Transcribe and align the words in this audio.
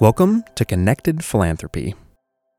Welcome 0.00 0.44
to 0.54 0.64
Connected 0.64 1.22
Philanthropy. 1.22 1.94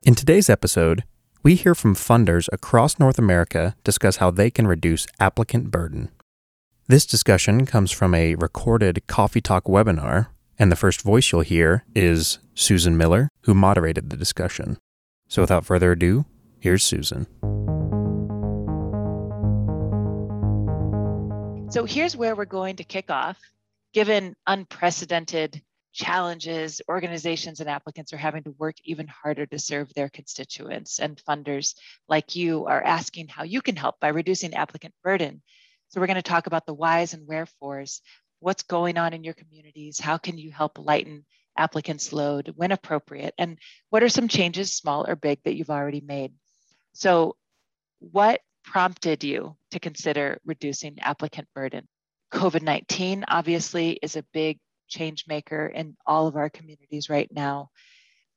In 0.04 0.14
today's 0.14 0.48
episode, 0.48 1.02
we 1.42 1.56
hear 1.56 1.74
from 1.74 1.96
funders 1.96 2.48
across 2.52 3.00
North 3.00 3.18
America 3.18 3.74
discuss 3.82 4.18
how 4.18 4.30
they 4.30 4.48
can 4.48 4.68
reduce 4.68 5.08
applicant 5.18 5.72
burden. 5.72 6.12
This 6.86 7.04
discussion 7.04 7.66
comes 7.66 7.90
from 7.90 8.14
a 8.14 8.36
recorded 8.36 9.08
Coffee 9.08 9.40
Talk 9.40 9.64
webinar, 9.64 10.28
and 10.56 10.70
the 10.70 10.76
first 10.76 11.02
voice 11.02 11.32
you'll 11.32 11.40
hear 11.40 11.84
is 11.96 12.38
Susan 12.54 12.96
Miller, 12.96 13.28
who 13.40 13.54
moderated 13.54 14.10
the 14.10 14.16
discussion. 14.16 14.78
So 15.26 15.42
without 15.42 15.66
further 15.66 15.90
ado, 15.90 16.26
here's 16.60 16.84
Susan. 16.84 17.26
So 21.72 21.86
here's 21.86 22.16
where 22.16 22.36
we're 22.36 22.44
going 22.44 22.76
to 22.76 22.84
kick 22.84 23.10
off. 23.10 23.36
Given 23.92 24.36
unprecedented 24.46 25.60
challenges, 25.92 26.80
organizations 26.88 27.60
and 27.60 27.68
applicants 27.68 28.12
are 28.12 28.18
having 28.18 28.42
to 28.44 28.54
work 28.58 28.76
even 28.84 29.06
harder 29.06 29.46
to 29.46 29.58
serve 29.58 29.92
their 29.94 30.08
constituents, 30.08 30.98
and 30.98 31.22
funders 31.28 31.74
like 32.08 32.34
you 32.34 32.66
are 32.66 32.82
asking 32.82 33.28
how 33.28 33.44
you 33.44 33.62
can 33.62 33.76
help 33.76 34.00
by 34.00 34.08
reducing 34.08 34.54
applicant 34.54 34.94
burden. 35.02 35.42
So, 35.88 36.00
we're 36.00 36.06
going 36.06 36.16
to 36.16 36.22
talk 36.22 36.46
about 36.46 36.66
the 36.66 36.74
whys 36.74 37.14
and 37.14 37.26
wherefores, 37.26 38.00
what's 38.40 38.62
going 38.62 38.98
on 38.98 39.12
in 39.12 39.24
your 39.24 39.34
communities, 39.34 40.00
how 40.00 40.18
can 40.18 40.38
you 40.38 40.50
help 40.50 40.78
lighten 40.78 41.24
applicants' 41.56 42.12
load 42.12 42.52
when 42.56 42.72
appropriate, 42.72 43.34
and 43.38 43.58
what 43.90 44.02
are 44.02 44.08
some 44.08 44.28
changes, 44.28 44.72
small 44.72 45.06
or 45.08 45.16
big, 45.16 45.42
that 45.44 45.54
you've 45.54 45.70
already 45.70 46.00
made. 46.00 46.32
So, 46.92 47.36
what 47.98 48.40
prompted 48.64 49.24
you 49.24 49.56
to 49.70 49.80
consider 49.80 50.38
reducing 50.44 50.98
applicant 51.00 51.48
burden? 51.54 51.86
COVID 52.32 52.62
19 52.62 53.24
obviously 53.28 53.98
is 54.02 54.16
a 54.16 54.24
big 54.32 54.58
change 54.92 55.24
maker 55.26 55.66
in 55.66 55.96
all 56.06 56.26
of 56.26 56.36
our 56.36 56.50
communities 56.50 57.08
right 57.08 57.28
now. 57.32 57.70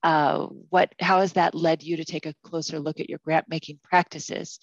Uh, 0.02 0.48
what, 0.70 0.94
how 1.00 1.20
has 1.20 1.34
that 1.34 1.56
led 1.56 1.84
you 1.84 1.98
to 1.98 2.06
take 2.06 2.26
a 2.26 2.36
closer 2.44 2.80
look 2.80 3.00
at 3.00 3.10
your 3.10 3.20
grant 3.24 3.46
making 3.50 3.80
practices? 3.84 4.60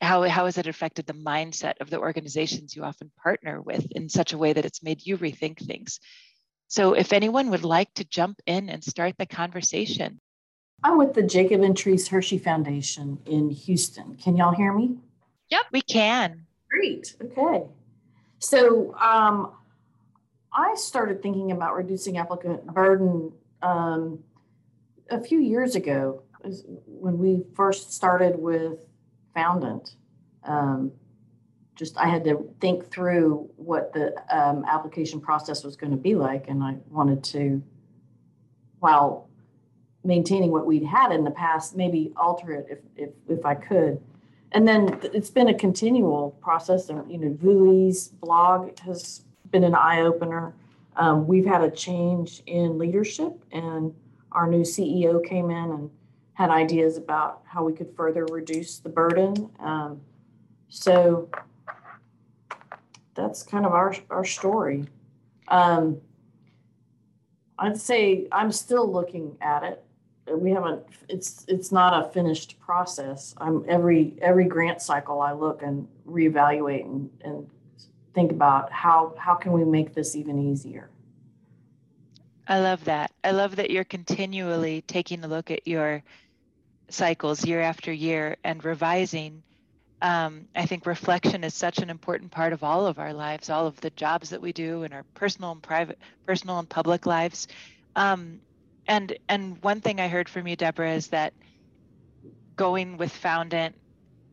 How, 0.00 0.22
how 0.22 0.46
has 0.46 0.58
it 0.58 0.66
affected 0.66 1.06
the 1.06 1.12
mindset 1.12 1.74
of 1.80 1.90
the 1.90 2.00
organizations 2.00 2.74
you 2.74 2.82
often 2.82 3.12
partner 3.22 3.60
with 3.60 3.86
in 3.92 4.08
such 4.08 4.32
a 4.32 4.38
way 4.38 4.52
that 4.52 4.64
it's 4.64 4.82
made 4.82 5.04
you 5.06 5.16
rethink 5.16 5.64
things? 5.64 6.00
So, 6.68 6.94
if 6.94 7.12
anyone 7.12 7.50
would 7.50 7.64
like 7.64 7.92
to 7.94 8.04
jump 8.04 8.40
in 8.46 8.70
and 8.70 8.82
start 8.82 9.16
the 9.18 9.26
conversation, 9.26 10.18
I'm 10.82 10.96
with 10.96 11.12
the 11.12 11.22
Jacob 11.22 11.60
and 11.62 11.76
Terese 11.76 12.08
Hershey 12.08 12.38
Foundation 12.38 13.18
in 13.26 13.50
Houston. 13.50 14.16
Can 14.16 14.36
y'all 14.36 14.54
hear 14.54 14.72
me? 14.72 14.96
Yep, 15.50 15.66
we 15.70 15.82
can. 15.82 16.46
Great. 16.70 17.14
Okay. 17.22 17.64
So, 18.38 18.94
um, 18.96 19.52
I 20.54 20.74
started 20.74 21.22
thinking 21.22 21.52
about 21.52 21.74
reducing 21.74 22.18
applicant 22.18 22.66
burden 22.66 23.32
um, 23.62 24.18
a 25.10 25.20
few 25.20 25.40
years 25.40 25.74
ago 25.76 26.22
when 26.86 27.18
we 27.18 27.44
first 27.54 27.92
started 27.92 28.38
with 28.38 28.78
Foundant. 29.34 29.94
Um, 30.44 30.92
just 31.74 31.96
I 31.96 32.06
had 32.06 32.24
to 32.24 32.54
think 32.60 32.90
through 32.90 33.48
what 33.56 33.94
the 33.94 34.14
um, 34.30 34.64
application 34.68 35.20
process 35.20 35.64
was 35.64 35.74
going 35.74 35.92
to 35.92 35.96
be 35.96 36.14
like, 36.14 36.48
and 36.48 36.62
I 36.62 36.76
wanted 36.90 37.24
to, 37.24 37.62
while 38.80 39.30
maintaining 40.04 40.50
what 40.50 40.66
we'd 40.66 40.84
had 40.84 41.12
in 41.12 41.24
the 41.24 41.30
past, 41.30 41.76
maybe 41.76 42.12
alter 42.16 42.52
it 42.52 42.66
if 42.68 42.78
if, 42.96 43.10
if 43.28 43.46
I 43.46 43.54
could. 43.54 44.02
And 44.52 44.68
then 44.68 45.00
it's 45.02 45.30
been 45.30 45.48
a 45.48 45.54
continual 45.54 46.32
process. 46.42 46.90
And 46.90 47.10
you 47.10 47.16
know, 47.16 47.34
Vu 47.40 47.70
Le's 47.70 48.08
blog 48.08 48.78
has 48.80 49.24
been 49.52 49.64
an 49.64 49.74
eye 49.74 50.00
opener. 50.00 50.54
Um, 50.96 51.26
we've 51.26 51.46
had 51.46 51.62
a 51.62 51.70
change 51.70 52.42
in 52.46 52.78
leadership, 52.78 53.44
and 53.52 53.94
our 54.32 54.48
new 54.48 54.62
CEO 54.62 55.24
came 55.24 55.50
in 55.50 55.70
and 55.70 55.90
had 56.34 56.50
ideas 56.50 56.96
about 56.96 57.42
how 57.44 57.62
we 57.62 57.72
could 57.72 57.94
further 57.94 58.24
reduce 58.26 58.78
the 58.78 58.88
burden. 58.88 59.50
Um, 59.60 60.00
so 60.68 61.28
that's 63.14 63.42
kind 63.42 63.66
of 63.66 63.72
our 63.72 63.94
our 64.10 64.24
story. 64.24 64.86
Um, 65.48 66.00
I'd 67.58 67.78
say 67.78 68.26
I'm 68.32 68.50
still 68.50 68.90
looking 68.90 69.36
at 69.40 69.62
it. 69.62 69.84
We 70.30 70.50
haven't. 70.50 70.82
It's 71.08 71.44
it's 71.46 71.72
not 71.72 72.06
a 72.06 72.10
finished 72.10 72.58
process. 72.58 73.34
I'm 73.38 73.64
every 73.68 74.16
every 74.22 74.46
grant 74.46 74.80
cycle 74.80 75.20
I 75.20 75.32
look 75.32 75.62
and 75.62 75.86
reevaluate 76.06 76.84
and, 76.84 77.10
and 77.22 77.50
think 78.14 78.30
about 78.30 78.70
how 78.72 79.14
how 79.18 79.34
can 79.34 79.52
we 79.52 79.64
make 79.64 79.94
this 79.94 80.14
even 80.16 80.38
easier? 80.38 80.90
I 82.46 82.60
love 82.60 82.84
that. 82.84 83.12
I 83.22 83.30
love 83.30 83.56
that 83.56 83.70
you're 83.70 83.84
continually 83.84 84.82
taking 84.82 85.24
a 85.24 85.28
look 85.28 85.50
at 85.50 85.66
your 85.66 86.02
cycles 86.88 87.44
year 87.44 87.60
after 87.60 87.92
year 87.92 88.36
and 88.44 88.64
revising. 88.64 89.42
Um, 90.02 90.48
i 90.56 90.66
think 90.66 90.84
reflection 90.84 91.44
is 91.44 91.54
such 91.54 91.78
an 91.78 91.88
important 91.88 92.32
part 92.32 92.52
of 92.52 92.64
all 92.64 92.88
of 92.88 92.98
our 92.98 93.12
lives 93.12 93.48
all 93.48 93.68
of 93.68 93.80
the 93.80 93.90
jobs 93.90 94.30
that 94.30 94.42
we 94.42 94.52
do 94.52 94.82
in 94.82 94.92
our 94.92 95.04
personal 95.14 95.52
and 95.52 95.62
private 95.62 95.96
personal 96.26 96.58
and 96.58 96.68
public 96.68 97.06
lives. 97.06 97.46
Um, 97.94 98.40
and 98.88 99.16
and 99.28 99.62
one 99.62 99.80
thing 99.80 100.00
i 100.00 100.08
heard 100.08 100.28
from 100.28 100.48
you 100.48 100.56
deborah 100.56 100.92
is 100.92 101.08
that 101.08 101.32
going 102.56 102.96
with 102.96 103.12
foundant 103.12 103.76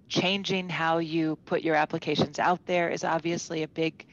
changing 0.09 0.69
how 0.69 0.97
you 0.97 1.37
put 1.45 1.61
your 1.61 1.75
applications 1.75 2.39
out 2.39 2.65
there 2.65 2.89
is 2.89 3.03
obviously 3.03 3.63
a 3.63 3.67
big 3.67 4.05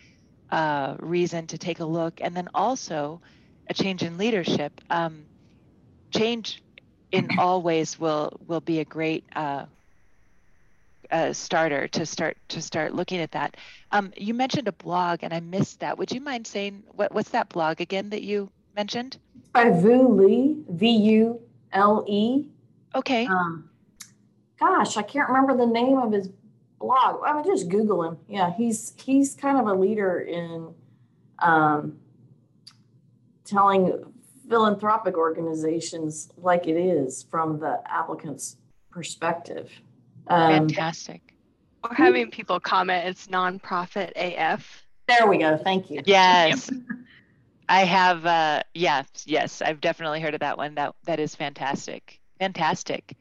uh, 0.51 0.95
reason 1.01 1.47
to 1.49 1.59
take 1.59 1.81
a 1.81 1.85
look. 1.85 2.21
And 2.21 2.37
then 2.37 2.49
also 2.55 3.21
a 3.69 3.75
change 3.75 4.03
in 4.03 4.19
leadership. 4.19 4.81
Um, 4.91 5.25
change 6.11 6.63
in 7.13 7.29
all 7.39 7.63
ways 7.63 7.99
will 7.99 8.39
will 8.47 8.61
be 8.61 8.81
a 8.81 8.85
great 8.85 9.25
uh, 9.35 9.67
uh, 11.11 11.33
starter 11.33 11.89
to 11.89 12.07
start 12.07 12.37
to 12.49 12.63
start 12.63 12.95
looking 12.95 13.21
at 13.21 13.33
that. 13.33 13.57
Um, 13.93 14.13
you 14.17 14.35
mentioned 14.35 14.69
a 14.69 14.73
blog, 14.73 15.21
and 15.23 15.33
I 15.33 15.41
missed 15.41 15.81
that. 15.81 15.99
Would 15.99 16.13
you 16.13 16.21
mind 16.21 16.47
saying 16.47 16.83
what 16.93 17.13
what's 17.13 17.31
that 17.31 17.49
blog 17.49 17.81
again 17.81 18.11
that 18.11 18.23
you 18.23 18.51
mentioned? 18.75 19.19
By 19.53 19.71
Vu 19.71 20.09
Le, 20.09 20.75
V 20.75 20.89
U 20.89 21.41
L 21.73 22.05
E. 22.07 22.45
Okay. 22.95 23.27
Um, 23.27 23.69
gosh, 24.59 24.97
I 24.97 25.03
can't 25.03 25.29
remember 25.29 25.57
the 25.57 25.67
name 25.67 25.99
of 25.99 26.13
his 26.13 26.29
blog. 26.79 27.23
I 27.25 27.35
mean, 27.35 27.45
just 27.45 27.69
Google 27.69 28.03
him. 28.03 28.19
Yeah, 28.29 28.53
he's 28.57 28.95
he's 28.97 29.35
kind 29.35 29.59
of 29.59 29.67
a 29.67 29.75
leader 29.75 30.21
in 30.21 30.75
um, 31.39 31.99
telling 33.45 34.13
philanthropic 34.49 35.17
organizations 35.17 36.31
like 36.37 36.67
it 36.67 36.77
is 36.77 37.25
from 37.31 37.59
the 37.59 37.81
applicant's 37.87 38.57
perspective. 38.91 39.71
Um, 40.29 40.53
Fantastic. 40.53 41.35
Or 41.85 41.95
having 41.95 42.31
people 42.31 42.59
comment 42.61 43.07
it's 43.07 43.27
nonprofit 43.29 44.13
AF. 44.17 44.85
There 45.09 45.27
we 45.27 45.39
go. 45.39 45.57
Thank 45.57 45.91
you. 45.91 46.03
Yes. 46.05 46.71
I 47.69 47.85
have 47.85 48.25
uh 48.27 48.63
yes, 48.75 49.07
yes, 49.27 49.61
I've 49.61 49.81
definitely 49.81 50.21
heard 50.21 50.35
of 50.35 50.41
that 50.41 50.57
one. 50.57 50.75
That 50.77 50.95
that 51.05 51.21
is 51.21 51.35
fantastic. 51.35 52.21
Fantastic. 52.39 53.17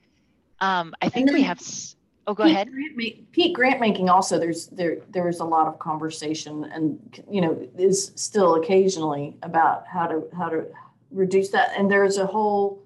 Um, 0.62 0.94
I 1.02 1.10
think 1.10 1.32
we 1.32 1.42
have. 1.44 1.62
Oh, 2.28 2.34
go 2.34 2.44
Pete 2.44 2.54
ahead. 2.54 2.70
Grant, 2.72 3.32
Pete 3.32 3.54
grant 3.54 3.80
making 3.80 4.10
also. 4.10 4.40
There's 4.40 4.68
there 4.68 4.98
there's 5.10 5.40
a 5.40 5.46
lot 5.46 5.68
of 5.68 5.78
conversation, 5.80 6.64
and 6.66 7.24
you 7.30 7.42
know 7.42 7.68
is 7.78 8.12
still 8.16 8.56
occasionally 8.56 9.38
about 9.44 9.86
how 9.88 10.08
to 10.08 10.24
how 10.36 10.50
to 10.50 10.66
reduce 11.12 11.50
that. 11.50 11.72
And 11.78 11.90
there's 11.90 12.18
a 12.18 12.26
whole 12.26 12.84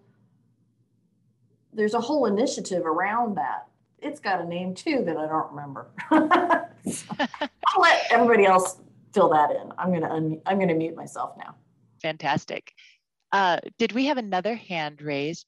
there's 1.74 1.94
a 1.94 2.02
whole 2.02 2.26
initiative 2.26 2.86
around 2.86 3.36
that. 3.38 3.68
It's 4.00 4.20
got 4.20 4.42
a 4.42 4.46
name 4.46 4.74
too 4.74 5.04
that 5.06 5.18
I 5.18 5.28
don't 5.28 5.52
remember. 5.52 5.88
I'll 6.12 7.82
let 7.82 8.06
everybody 8.12 8.46
else 8.46 8.78
fill 9.14 9.30
that 9.30 9.52
in. 9.52 9.72
I'm 9.78 9.94
gonna 9.94 10.10
un- 10.14 10.42
I'm 10.46 10.60
gonna 10.60 10.74
mute 10.76 10.96
myself 10.96 11.38
now. 11.38 11.56
Fantastic. 12.02 12.74
Uh, 13.32 13.60
did 13.78 13.92
we 13.92 14.06
have 14.06 14.18
another 14.18 14.56
hand 14.56 15.02
raised? 15.02 15.46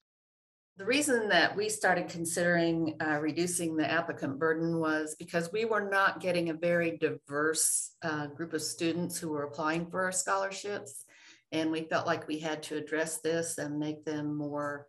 The 0.81 0.87
reason 0.87 1.29
that 1.29 1.55
we 1.55 1.69
started 1.69 2.09
considering 2.09 2.95
uh, 2.99 3.19
reducing 3.19 3.77
the 3.77 3.87
applicant 3.87 4.39
burden 4.39 4.79
was 4.79 5.15
because 5.19 5.51
we 5.53 5.63
were 5.63 5.87
not 5.87 6.19
getting 6.19 6.49
a 6.49 6.55
very 6.55 6.97
diverse 6.97 7.91
uh, 8.01 8.25
group 8.25 8.53
of 8.53 8.63
students 8.63 9.19
who 9.19 9.29
were 9.29 9.43
applying 9.43 9.85
for 9.85 10.03
our 10.03 10.11
scholarships. 10.11 11.05
And 11.51 11.71
we 11.71 11.83
felt 11.83 12.07
like 12.07 12.27
we 12.27 12.39
had 12.39 12.63
to 12.63 12.77
address 12.77 13.19
this 13.19 13.59
and 13.59 13.77
make 13.77 14.05
them 14.05 14.35
more 14.35 14.87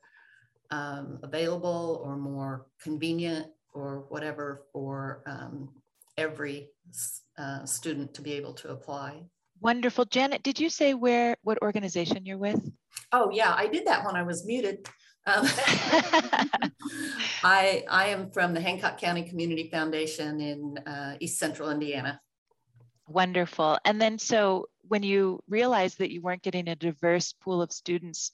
um, 0.70 1.18
available 1.22 2.00
or 2.02 2.16
more 2.16 2.64
convenient 2.80 3.48
or 3.74 4.06
whatever 4.08 4.62
for 4.72 5.22
um, 5.26 5.68
every 6.16 6.70
uh, 7.36 7.66
student 7.66 8.14
to 8.14 8.22
be 8.22 8.32
able 8.32 8.54
to 8.54 8.70
apply. 8.70 9.24
Wonderful. 9.60 10.06
Janet, 10.06 10.42
did 10.42 10.58
you 10.58 10.70
say 10.70 10.94
where, 10.94 11.36
what 11.42 11.60
organization 11.60 12.24
you're 12.24 12.38
with? 12.38 12.66
Oh 13.12 13.30
yeah, 13.30 13.52
I 13.54 13.66
did 13.66 13.86
that 13.88 14.06
when 14.06 14.16
I 14.16 14.22
was 14.22 14.46
muted. 14.46 14.88
Um, 15.26 15.46
I, 17.44 17.84
I 17.88 18.06
am 18.08 18.30
from 18.30 18.54
the 18.54 18.60
Hancock 18.60 18.98
County 18.98 19.22
Community 19.22 19.68
Foundation 19.70 20.40
in 20.40 20.78
uh, 20.86 21.16
East 21.20 21.38
Central 21.38 21.70
Indiana. 21.70 22.20
Wonderful. 23.08 23.78
And 23.84 24.00
then, 24.00 24.18
so 24.18 24.66
when 24.88 25.02
you 25.02 25.40
realized 25.48 25.98
that 25.98 26.10
you 26.10 26.20
weren't 26.22 26.42
getting 26.42 26.68
a 26.68 26.76
diverse 26.76 27.32
pool 27.32 27.62
of 27.62 27.72
students, 27.72 28.32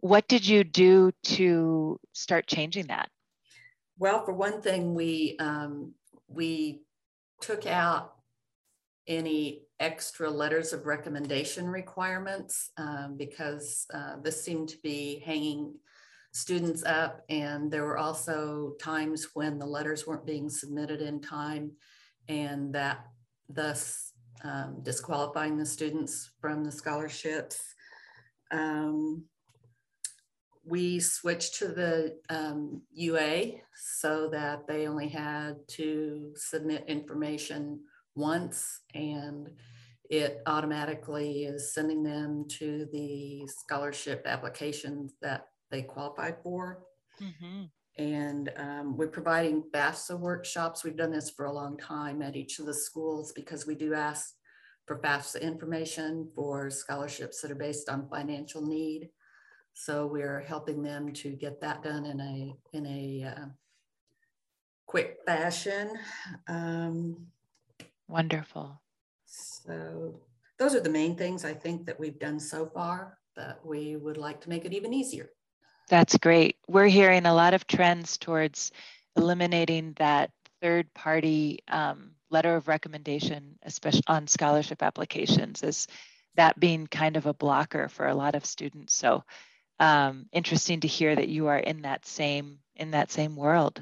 What 0.00 0.28
did 0.28 0.46
you 0.46 0.62
do 0.64 1.10
to 1.24 1.98
start 2.12 2.46
changing 2.46 2.86
that? 2.86 3.08
Well, 3.98 4.24
for 4.24 4.32
one 4.32 4.62
thing, 4.62 4.94
we 4.94 5.36
um, 5.40 5.94
we 6.28 6.82
took 7.40 7.66
out 7.66 8.14
any 9.08 9.62
extra 9.80 10.30
letters 10.30 10.72
of 10.72 10.86
recommendation 10.86 11.66
requirements 11.66 12.70
um, 12.76 13.16
because 13.16 13.86
uh, 13.92 14.16
this 14.22 14.42
seemed 14.42 14.68
to 14.68 14.78
be 14.82 15.22
hanging 15.24 15.74
students 16.32 16.84
up. 16.84 17.24
And 17.28 17.70
there 17.70 17.84
were 17.84 17.98
also 17.98 18.74
times 18.80 19.28
when 19.34 19.58
the 19.58 19.66
letters 19.66 20.06
weren't 20.06 20.26
being 20.26 20.48
submitted 20.48 21.00
in 21.00 21.20
time 21.20 21.72
and 22.28 22.72
that 22.74 23.04
thus 23.48 24.12
um, 24.44 24.80
disqualifying 24.82 25.56
the 25.56 25.66
students 25.66 26.30
from 26.40 26.64
the 26.64 26.72
scholarships. 26.72 27.60
Um, 28.50 29.24
we 30.64 31.00
switched 31.00 31.54
to 31.56 31.68
the 31.68 32.18
um, 32.28 32.82
UA 32.92 33.52
so 33.74 34.28
that 34.28 34.66
they 34.66 34.86
only 34.86 35.08
had 35.08 35.56
to 35.68 36.32
submit 36.36 36.84
information 36.86 37.80
once 38.14 38.80
and 38.94 39.48
it 40.10 40.42
automatically 40.46 41.44
is 41.44 41.72
sending 41.72 42.02
them 42.02 42.44
to 42.48 42.86
the 42.92 43.46
scholarship 43.46 44.22
applications 44.26 45.14
that 45.20 45.46
they 45.70 45.82
qualified 45.82 46.36
for. 46.42 46.84
Mm-hmm. 47.20 47.64
And 47.98 48.52
um, 48.56 48.96
we're 48.96 49.08
providing 49.08 49.64
FAFSA 49.74 50.18
workshops. 50.18 50.84
We've 50.84 50.96
done 50.96 51.10
this 51.10 51.30
for 51.30 51.46
a 51.46 51.52
long 51.52 51.76
time 51.76 52.22
at 52.22 52.36
each 52.36 52.58
of 52.60 52.66
the 52.66 52.74
schools 52.74 53.32
because 53.32 53.66
we 53.66 53.74
do 53.74 53.92
ask 53.92 54.34
for 54.86 55.00
FAFSA 55.00 55.42
information 55.42 56.30
for 56.34 56.70
scholarships 56.70 57.40
that 57.40 57.50
are 57.50 57.56
based 57.56 57.88
on 57.88 58.08
financial 58.08 58.64
need. 58.64 59.10
So 59.74 60.06
we're 60.06 60.40
helping 60.40 60.82
them 60.82 61.12
to 61.14 61.30
get 61.30 61.60
that 61.60 61.82
done 61.82 62.04
in 62.04 62.20
a 62.20 62.76
in 62.76 62.86
a 62.86 63.28
uh, 63.28 63.46
quick 64.86 65.18
fashion. 65.26 65.90
Um, 66.48 67.26
Wonderful. 68.08 68.80
So 69.26 70.20
those 70.58 70.74
are 70.74 70.80
the 70.80 70.90
main 70.90 71.14
things 71.14 71.44
I 71.44 71.52
think 71.52 71.86
that 71.86 72.00
we've 72.00 72.18
done 72.18 72.40
so 72.40 72.66
far, 72.66 73.18
but 73.36 73.60
we 73.64 73.96
would 73.96 74.16
like 74.16 74.40
to 74.40 74.48
make 74.48 74.64
it 74.64 74.72
even 74.72 74.92
easier. 74.92 75.30
That's 75.88 76.16
great. 76.18 76.56
We're 76.66 76.86
hearing 76.86 77.26
a 77.26 77.34
lot 77.34 77.54
of 77.54 77.66
trends 77.66 78.18
towards 78.18 78.72
eliminating 79.16 79.94
that 79.94 80.30
third 80.60 80.92
party 80.94 81.60
um, 81.68 82.12
letter 82.30 82.56
of 82.56 82.68
recommendation, 82.68 83.58
especially 83.62 84.02
on 84.06 84.26
scholarship 84.26 84.82
applications, 84.82 85.62
as 85.62 85.86
that 86.36 86.60
being 86.60 86.86
kind 86.86 87.16
of 87.16 87.26
a 87.26 87.34
blocker 87.34 87.88
for 87.88 88.06
a 88.06 88.14
lot 88.14 88.34
of 88.34 88.44
students. 88.44 88.94
So 88.94 89.24
um, 89.80 90.26
interesting 90.32 90.80
to 90.80 90.88
hear 90.88 91.14
that 91.14 91.28
you 91.28 91.46
are 91.48 91.58
in 91.58 91.82
that 91.82 92.06
same 92.06 92.58
in 92.76 92.92
that 92.92 93.10
same 93.10 93.36
world. 93.36 93.80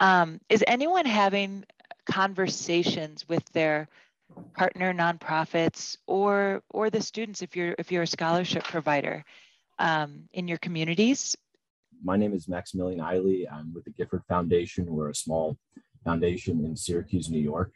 Um, 0.00 0.40
is 0.48 0.64
anyone 0.66 1.06
having 1.06 1.64
conversations 2.06 3.28
with 3.28 3.44
their 3.52 3.88
partner 4.54 4.92
nonprofits 4.92 5.96
or 6.06 6.62
or 6.70 6.90
the 6.90 7.00
students 7.00 7.42
if 7.42 7.56
you're 7.56 7.74
if 7.78 7.92
you're 7.92 8.02
a 8.02 8.06
scholarship 8.06 8.64
provider 8.64 9.24
um, 9.78 10.28
in 10.32 10.48
your 10.48 10.58
communities? 10.58 11.36
My 12.02 12.16
name 12.16 12.34
is 12.34 12.48
Maximilian 12.48 13.00
Eiley. 13.00 13.44
I'm 13.50 13.72
with 13.72 13.84
the 13.84 13.90
Gifford 13.90 14.22
Foundation. 14.28 14.86
We're 14.86 15.10
a 15.10 15.14
small 15.14 15.56
foundation 16.04 16.64
in 16.64 16.76
Syracuse, 16.76 17.30
New 17.30 17.40
York. 17.40 17.72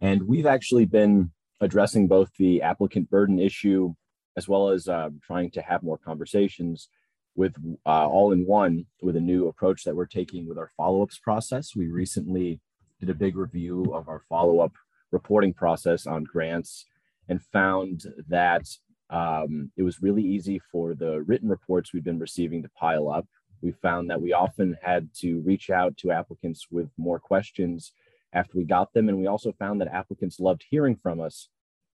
And 0.00 0.22
we've 0.22 0.46
actually 0.46 0.86
been 0.86 1.30
addressing 1.60 2.06
both 2.08 2.30
the 2.38 2.62
applicant 2.62 3.10
burden 3.10 3.38
issue 3.38 3.94
as 4.36 4.48
well 4.48 4.68
as 4.68 4.88
uh, 4.88 5.08
trying 5.22 5.50
to 5.50 5.62
have 5.62 5.82
more 5.82 5.98
conversations 5.98 6.88
with 7.34 7.54
uh, 7.84 8.06
all 8.06 8.32
in 8.32 8.46
one 8.46 8.86
with 9.02 9.16
a 9.16 9.20
new 9.20 9.48
approach 9.48 9.84
that 9.84 9.94
we're 9.94 10.06
taking 10.06 10.48
with 10.48 10.58
our 10.58 10.70
follow-ups 10.76 11.18
process. 11.18 11.74
We 11.74 11.88
recently 11.88 12.60
did 13.00 13.10
a 13.10 13.14
big 13.14 13.36
review 13.36 13.92
of 13.94 14.08
our 14.08 14.22
follow-up 14.28 14.72
reporting 15.10 15.52
process 15.52 16.06
on 16.06 16.24
grants 16.24 16.86
and 17.28 17.42
found 17.42 18.04
that 18.28 18.66
um, 19.10 19.70
it 19.76 19.82
was 19.82 20.02
really 20.02 20.22
easy 20.22 20.60
for 20.72 20.94
the 20.94 21.22
written 21.22 21.48
reports 21.48 21.92
we've 21.92 22.04
been 22.04 22.18
receiving 22.18 22.62
to 22.62 22.68
pile 22.70 23.08
up. 23.08 23.26
We 23.62 23.72
found 23.72 24.10
that 24.10 24.20
we 24.20 24.32
often 24.32 24.76
had 24.82 25.08
to 25.20 25.40
reach 25.40 25.70
out 25.70 25.96
to 25.98 26.10
applicants 26.10 26.66
with 26.70 26.90
more 26.96 27.18
questions 27.18 27.92
after 28.32 28.58
we 28.58 28.64
got 28.64 28.92
them. 28.92 29.08
And 29.08 29.18
we 29.18 29.26
also 29.26 29.52
found 29.52 29.80
that 29.80 29.88
applicants 29.88 30.40
loved 30.40 30.64
hearing 30.68 30.96
from 30.96 31.20
us 31.20 31.48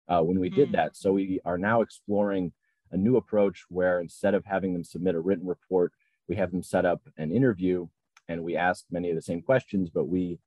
uh, 0.09 0.21
when 0.21 0.39
we 0.39 0.51
mm. 0.51 0.55
did 0.55 0.73
that. 0.73 0.97
So 0.97 1.13
we 1.13 1.41
are 1.45 1.59
now 1.59 1.81
exploring 1.81 2.53
a 2.93 2.97
new 2.97 3.17
approach 3.17 3.65
where 3.69 4.01
instead 4.01 4.35
of 4.35 4.45
having 4.45 4.73
them 4.73 4.85
submit 4.85 5.15
a 5.15 5.21
written 5.21 5.47
report, 5.47 5.93
we 6.29 6.37
have 6.37 6.51
them 6.51 6.63
set 6.63 6.85
up 6.85 7.01
an 7.17 7.33
interview 7.33 7.87
and 8.29 8.43
we 8.43 8.57
ask 8.57 8.85
many 8.91 9.11
of 9.11 9.17
the 9.17 9.23
same 9.23 9.43
questions, 9.43 9.91
but 9.91 10.09
we 10.09 10.39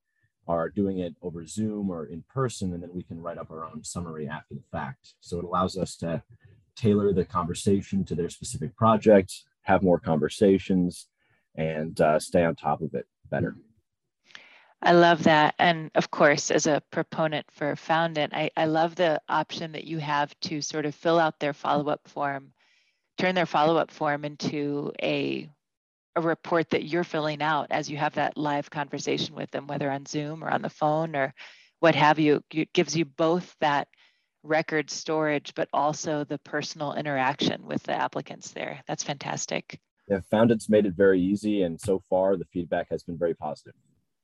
are 0.48 0.68
doing 0.70 1.00
it 1.00 1.16
over 1.22 1.46
Zoom 1.46 1.90
or 1.90 2.06
in 2.06 2.24
person, 2.28 2.74
and 2.74 2.82
then 2.82 2.90
we 2.92 3.04
can 3.04 3.22
write 3.22 3.38
up 3.38 3.52
our 3.52 3.66
own 3.66 3.84
summary 3.84 4.28
after 4.28 4.56
the 4.56 4.64
fact. 4.72 5.14
So 5.20 5.38
it 5.38 5.46
allows 5.46 5.78
us 5.78 5.96
to 5.98 6.24
tailor 6.80 7.14
the 7.14 7.26
conversation 7.26 8.06
to 8.06 8.16
their 8.16 8.30
specific 8.30 8.76
project, 8.76 9.44
have 9.64 9.84
more 9.84 10.00
conversations, 10.00 11.08
and 11.56 12.00
uh, 12.00 12.20
stay 12.20 12.44
on 12.46 12.56
top 12.56 12.82
of 12.82 12.94
it 12.94 13.06
better. 13.30 13.56
I 14.82 14.94
love 14.94 15.24
that. 15.24 15.56
And 15.60 15.92
of 15.96 16.10
course, 16.10 16.52
as 16.52 16.66
a 16.66 16.82
proponent 16.90 17.46
for 17.52 17.76
Foundant, 17.76 18.34
I, 18.34 18.50
I 18.56 18.66
love 18.66 18.96
the 18.96 19.22
option 19.28 19.74
that 19.74 19.84
you 19.84 19.98
have 19.98 20.34
to 20.42 20.62
sort 20.62 20.86
of 20.86 20.96
fill 20.96 21.20
out 21.20 21.40
their 21.40 21.54
follow 21.54 21.90
up 21.90 22.08
form, 22.08 22.54
turn 23.18 23.36
their 23.36 23.46
follow 23.46 23.76
up 23.76 23.92
form 23.92 24.24
into 24.24 24.94
a, 25.04 25.50
a 26.16 26.22
report 26.22 26.70
that 26.70 26.86
you're 26.86 27.04
filling 27.04 27.42
out 27.42 27.68
as 27.72 27.90
you 27.90 27.98
have 27.98 28.16
that 28.16 28.38
live 28.38 28.70
conversation 28.70 29.36
with 29.36 29.52
them, 29.52 29.68
whether 29.68 29.92
on 29.92 30.06
Zoom 30.06 30.44
or 30.44 30.50
on 30.50 30.62
the 30.62 30.70
phone 30.70 31.14
or 31.14 31.34
what 31.82 31.96
have 31.96 32.18
you. 32.18 32.42
It 32.52 32.72
gives 32.72 32.96
you 32.96 33.04
both 33.04 33.54
that 33.60 33.90
record 34.50 34.90
storage, 34.90 35.54
but 35.56 35.70
also 35.72 36.24
the 36.26 36.40
personal 36.40 36.94
interaction 36.94 37.66
with 37.66 37.84
the 37.84 37.94
applicants 37.94 38.52
there. 38.52 38.82
That's 38.88 39.04
fantastic. 39.04 39.80
Yeah, 40.10 40.20
Foundant's 40.32 40.70
made 40.70 40.86
it 40.86 40.96
very 40.96 41.22
easy. 41.22 41.62
And 41.62 41.80
so 41.80 42.02
far, 42.10 42.36
the 42.36 42.48
feedback 42.52 42.88
has 42.90 43.04
been 43.04 43.18
very 43.18 43.36
positive 43.36 43.76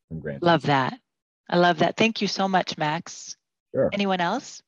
from 0.09 0.19
Grant. 0.19 0.43
Love 0.43 0.63
that. 0.63 0.99
I 1.47 1.57
love 1.57 1.77
that. 1.79 1.95
Thank 1.95 2.21
you 2.21 2.27
so 2.27 2.47
much, 2.47 2.77
Max. 2.77 3.37
Sure. 3.73 3.89
Anyone 3.93 4.19
else? 4.19 4.63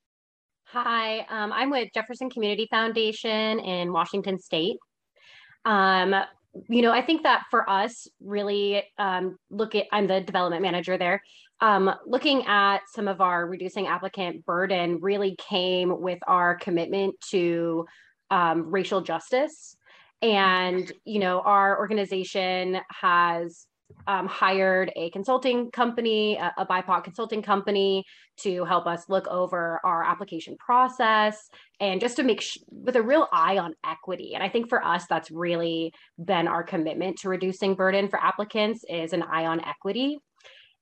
Hi, 0.71 1.19
um, 1.29 1.51
I'm 1.53 1.69
with 1.69 1.89
Jefferson 1.93 2.29
Community 2.29 2.67
Foundation 2.69 3.59
in 3.59 3.91
Washington 3.91 4.37
State. 4.37 4.77
Um, 5.65 6.13
you 6.67 6.81
know, 6.81 6.91
I 6.91 7.01
think 7.01 7.23
that 7.23 7.43
for 7.51 7.69
us, 7.69 8.07
really 8.21 8.83
um, 8.97 9.37
look 9.49 9.75
at, 9.75 9.85
I'm 9.91 10.07
the 10.07 10.21
development 10.21 10.61
manager 10.61 10.97
there. 10.97 11.21
Um, 11.59 11.93
looking 12.05 12.45
at 12.45 12.81
some 12.93 13.07
of 13.07 13.21
our 13.21 13.47
reducing 13.47 13.87
applicant 13.87 14.45
burden 14.45 14.99
really 15.01 15.35
came 15.35 16.01
with 16.01 16.19
our 16.27 16.55
commitment 16.55 17.15
to 17.31 17.85
um, 18.29 18.69
racial 18.69 19.01
justice. 19.01 19.75
And, 20.21 20.91
you 21.05 21.19
know, 21.19 21.41
our 21.41 21.77
organization 21.77 22.79
has 22.89 23.67
um, 24.07 24.27
hired 24.27 24.91
a 24.95 25.09
consulting 25.11 25.71
company, 25.71 26.37
a, 26.37 26.53
a 26.57 26.65
BIPOC 26.65 27.03
consulting 27.03 27.41
company 27.41 28.03
to 28.37 28.63
help 28.65 28.87
us 28.87 29.09
look 29.09 29.27
over 29.27 29.79
our 29.83 30.03
application 30.03 30.55
process 30.57 31.49
and 31.79 31.99
just 31.99 32.15
to 32.15 32.23
make 32.23 32.41
sh- 32.41 32.57
with 32.69 32.95
a 32.95 33.01
real 33.01 33.27
eye 33.31 33.57
on 33.57 33.73
equity. 33.85 34.33
And 34.33 34.43
I 34.43 34.49
think 34.49 34.69
for 34.69 34.83
us, 34.83 35.05
that's 35.09 35.31
really 35.31 35.93
been 36.17 36.47
our 36.47 36.63
commitment 36.63 37.17
to 37.19 37.29
reducing 37.29 37.75
burden 37.75 38.07
for 38.09 38.19
applicants 38.19 38.83
is 38.89 39.13
an 39.13 39.23
eye 39.23 39.45
on 39.45 39.63
equity. 39.63 40.19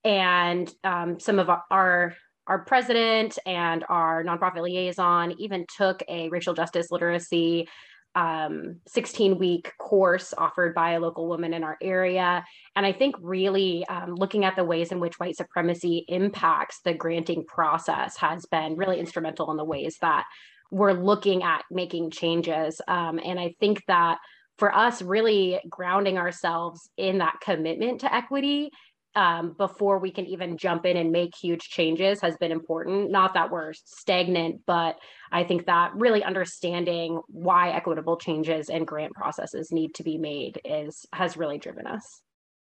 And 0.03 0.71
um, 0.83 1.19
some 1.19 1.39
of 1.39 1.49
our 1.71 2.15
our 2.47 2.59
president 2.59 3.39
and 3.47 3.83
our 3.89 4.23
nonprofit 4.23 4.61
liaison 4.61 5.33
even 5.39 5.65
took 5.75 6.03
a 6.07 6.29
racial 6.29 6.53
justice 6.53 6.91
literacy 6.91 7.67
um, 8.15 8.77
16 8.87 9.37
week 9.37 9.73
course 9.77 10.33
offered 10.37 10.73
by 10.73 10.91
a 10.91 10.99
local 10.99 11.27
woman 11.27 11.53
in 11.53 11.63
our 11.63 11.77
area. 11.81 12.43
And 12.75 12.85
I 12.85 12.93
think 12.93 13.15
really 13.21 13.85
um, 13.87 14.15
looking 14.15 14.45
at 14.45 14.55
the 14.55 14.63
ways 14.63 14.91
in 14.91 14.99
which 14.99 15.19
white 15.19 15.35
supremacy 15.35 16.05
impacts 16.07 16.79
the 16.83 16.93
granting 16.93 17.45
process 17.45 18.17
has 18.17 18.45
been 18.45 18.77
really 18.77 18.99
instrumental 18.99 19.51
in 19.51 19.57
the 19.57 19.65
ways 19.65 19.97
that 20.01 20.25
we're 20.71 20.93
looking 20.93 21.43
at 21.43 21.63
making 21.69 22.11
changes. 22.11 22.81
Um, 22.87 23.19
and 23.23 23.39
I 23.39 23.55
think 23.59 23.83
that 23.87 24.17
for 24.57 24.73
us, 24.73 25.01
really 25.01 25.59
grounding 25.69 26.17
ourselves 26.17 26.89
in 26.97 27.17
that 27.17 27.39
commitment 27.41 28.01
to 28.01 28.13
equity 28.13 28.71
um, 29.15 29.53
before 29.57 29.99
we 29.99 30.11
can 30.11 30.25
even 30.25 30.57
jump 30.57 30.85
in 30.85 30.97
and 30.97 31.11
make 31.11 31.35
huge 31.35 31.69
changes 31.69 32.21
has 32.21 32.35
been 32.37 32.51
important. 32.51 33.09
Not 33.11 33.33
that 33.35 33.49
we're 33.49 33.73
stagnant, 33.73 34.61
but 34.65 34.97
I 35.31 35.43
think 35.43 35.65
that 35.65 35.95
really 35.95 36.23
understanding 36.23 37.21
why 37.27 37.71
equitable 37.71 38.17
changes 38.17 38.69
and 38.69 38.85
grant 38.85 39.13
processes 39.13 39.71
need 39.71 39.95
to 39.95 40.03
be 40.03 40.17
made 40.17 40.59
is 40.65 41.05
has 41.13 41.37
really 41.37 41.57
driven 41.57 41.87
us. 41.87 42.21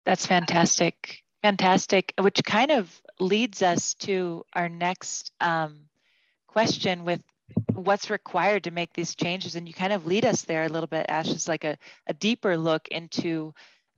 That's 0.06 0.26
fantastic. 0.26 1.20
Fantastic, 1.44 2.14
which 2.20 2.40
kind 2.44 2.70
of 2.70 3.02
leads 3.20 3.64
us 3.64 3.96
to 3.96 4.44
our 4.54 4.70
next 4.70 5.32
um, 5.42 5.88
question 6.48 7.04
with 7.04 7.22
what's 7.74 8.10
required 8.10 8.64
to 8.66 8.72
make 8.72 8.94
these 8.94 9.16
changes 9.16 9.56
and 9.56 9.68
you 9.68 9.74
kind 9.74 9.92
of 9.92 10.06
lead 10.06 10.24
us 10.24 10.44
there 10.44 10.64
a 10.64 10.70
little 10.70 10.88
bit 10.88 11.06
ash 11.10 11.28
is 11.28 11.48
like 11.48 11.64
a, 11.64 11.78
a 12.08 12.14
deeper 12.14 12.56
look 12.56 12.88
into 12.90 13.54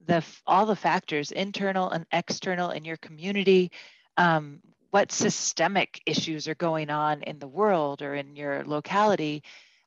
the 0.06 0.24
all 0.46 0.66
the 0.66 0.76
factors 0.76 1.32
internal 1.32 1.90
and 1.90 2.06
external 2.12 2.72
in 2.72 2.86
your 2.86 2.98
community 2.98 3.72
um, 4.18 4.60
what 4.92 5.12
systemic 5.12 6.02
issues 6.06 6.48
are 6.48 6.56
going 6.56 6.90
on 6.90 7.24
in 7.24 7.40
the 7.40 7.48
world 7.48 8.02
or 8.02 8.14
in 8.16 8.36
your 8.36 8.64
locality 8.66 9.44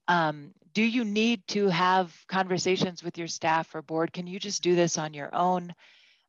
um, 0.09 0.53
do 0.73 0.83
you 0.83 1.05
need 1.05 1.47
to 1.49 1.69
have 1.69 2.15
conversations 2.29 3.03
with 3.03 3.17
your 3.17 3.29
staff 3.29 3.75
or 3.75 3.81
board? 3.81 4.13
Can 4.13 4.27
you 4.27 4.39
just 4.39 4.63
do 4.63 4.75
this 4.75 4.99
on 4.99 5.15
your 5.15 5.35
own? 5.35 5.75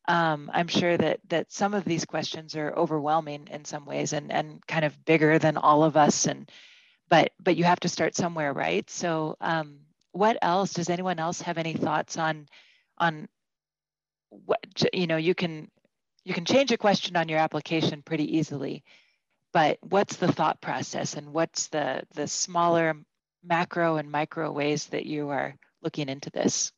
Um, 0.10 0.50
i'm 0.54 0.70
sure 0.70 0.96
that 0.96 1.20
that 1.28 1.52
some 1.52 1.74
of 1.74 1.84
these 1.84 2.06
questions 2.06 2.56
are 2.56 2.74
overwhelming 2.78 3.50
in 3.52 3.66
some 3.66 3.84
ways 3.86 4.14
and 4.14 4.32
and 4.32 4.66
kind 4.66 4.86
of 4.86 5.04
bigger 5.04 5.38
than 5.38 5.58
all 5.58 5.84
of 5.84 5.98
us 5.98 6.28
and 6.28 6.50
but 7.10 7.32
but 7.42 7.58
you 7.58 7.66
have 7.66 7.82
to 7.82 7.90
start 7.90 8.16
somewhere 8.16 8.54
right? 8.54 8.90
So 8.90 9.36
um, 9.42 9.80
what 10.14 10.38
else 10.42 10.72
does 10.72 10.90
anyone 10.90 11.20
else 11.20 11.42
have 11.42 11.58
any 11.58 11.74
thoughts 11.74 12.18
on 12.18 12.48
on 12.98 13.28
you 14.94 15.08
know 15.08 15.18
you 15.18 15.34
can 15.34 15.70
you 16.24 16.34
can 16.34 16.46
change 16.46 16.72
a 16.72 16.78
question 16.78 17.16
on 17.16 17.30
your 17.30 17.40
application 17.40 18.02
pretty 18.02 18.38
easily 18.38 18.84
but 19.54 19.80
what's 19.82 20.18
the 20.18 20.32
thought 20.32 20.62
process 20.62 21.16
and 21.16 21.34
what's 21.34 21.68
the 21.68 22.04
the 22.14 22.28
smaller 22.28 22.94
macro 23.44 23.96
and 23.96 24.12
micro 24.12 24.52
ways 24.52 24.86
that 24.88 25.06
you 25.06 25.30
are 25.30 25.56
looking 25.82 26.10
into 26.10 26.30
this? 26.30 26.72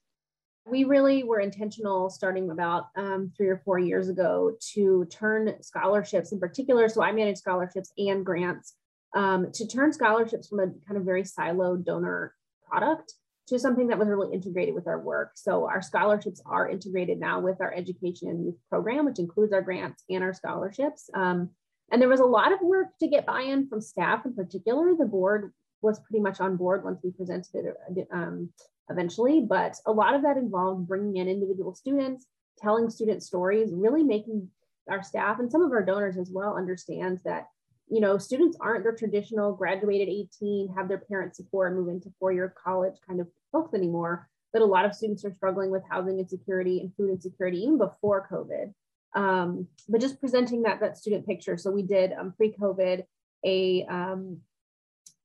We 0.66 0.84
really 0.84 1.24
were 1.24 1.39
intentional 1.39 2.10
starting 2.10 2.51
about 2.51 2.88
um, 2.96 3.32
three 3.36 3.48
or 3.48 3.62
four 3.66 3.80
years 3.80 4.08
ago 4.08 4.51
to 4.74 5.06
turn 5.06 5.56
scholarships 5.62 6.32
in 6.32 6.39
particular 6.39 6.88
so 6.89 7.01
i 7.01 7.12
manage 7.12 7.38
scholarships 7.38 7.92
and 7.98 8.25
grants 8.25 8.75
um, 9.16 9.51
to 9.54 9.66
turn 9.68 9.92
scholarships 9.92 10.48
from 10.48 10.60
a 10.60 10.68
kind 10.88 10.98
of 10.98 11.04
very 11.04 11.24
siloed 11.24 11.86
donor 11.86 12.36
product 12.68 13.13
to 13.50 13.60
something 13.60 13.88
that 13.88 14.00
was 14.00 14.08
really 14.08 14.34
integrated 14.34 14.75
with 14.75 14.88
our 14.88 15.00
work. 15.00 15.32
So 15.36 15.65
our 15.65 15.82
scholarships 15.82 16.41
are 16.46 16.70
integrated 16.70 17.20
now 17.20 17.39
with 17.39 17.62
our 17.62 17.74
education 17.74 18.29
and 18.29 18.46
youth 18.46 18.56
program, 18.70 19.06
which 19.06 19.20
includes 19.20 19.53
our 19.53 19.62
grants 19.62 20.03
and 20.10 20.24
our 20.24 20.34
scholarships. 20.34 21.10
Um, 21.13 21.50
and 21.91 22.01
there 22.01 22.10
was 22.10 22.20
a 22.20 22.25
lot 22.25 22.51
of 22.51 22.62
work 22.62 22.88
to 23.00 23.08
get 23.08 23.25
buy-in 23.25 23.68
from 23.68 23.82
staff 23.82 24.25
in 24.25 24.36
particular. 24.36 24.96
The 24.96 25.06
board 25.06 25.51
was 25.82 26.00
pretty 26.00 26.22
much 26.22 26.39
on 26.39 26.58
board 26.58 26.84
once 26.84 27.00
we 27.03 27.12
presented 27.12 27.74
it 27.96 28.08
um, 28.12 28.50
eventually, 28.89 29.41
but 29.41 29.75
a 29.86 29.91
lot 29.91 30.13
of 30.13 30.22
that 30.24 30.38
involved 30.38 30.88
bringing 30.88 31.18
in 31.18 31.27
individual 31.27 31.74
students, 31.74 32.25
telling 32.60 32.89
student 32.89 33.24
stories, 33.24 33.72
really 33.74 34.03
making 34.03 34.50
our 34.89 35.01
staff 35.03 35.39
and 35.39 35.51
some 35.51 35.62
of 35.62 35.72
our 35.72 35.84
donors 35.84 36.18
as 36.18 36.29
well 36.32 36.58
understand 36.58 37.20
that 37.24 37.48
you 37.89 38.00
know, 38.00 38.17
students 38.17 38.58
aren't 38.62 38.84
their 38.84 38.96
traditional 38.96 39.53
graduated 39.53 40.10
18, 40.10 40.74
have 40.75 40.88
their 40.88 41.00
parents 41.00 41.38
support, 41.38 41.75
move 41.75 41.89
into 41.89 42.13
four-year 42.19 42.53
college 42.63 42.96
kind 43.08 43.19
of 43.19 43.27
folks 43.51 43.74
anymore. 43.74 44.29
But 44.53 44.62
a 44.62 44.65
lot 44.65 44.86
of 44.86 44.96
students 44.96 45.24
are 45.25 45.34
struggling 45.34 45.69
with 45.69 45.84
housing 45.89 46.19
insecurity 46.19 46.79
and 46.79 46.93
food 46.96 47.12
insecurity 47.12 47.60
even 47.60 47.77
before 47.77 48.27
COVID. 48.31 48.74
Um, 49.15 49.67
but 49.88 50.01
just 50.01 50.19
presenting 50.19 50.63
that 50.63 50.79
that 50.81 50.98
student 50.98 51.25
picture. 51.25 51.58
So 51.58 51.72
we 51.72 51.84
did 51.84 52.13
um, 52.13 52.34
pre-COVID 52.38 53.03
a 53.46 53.86
um, 53.86 54.41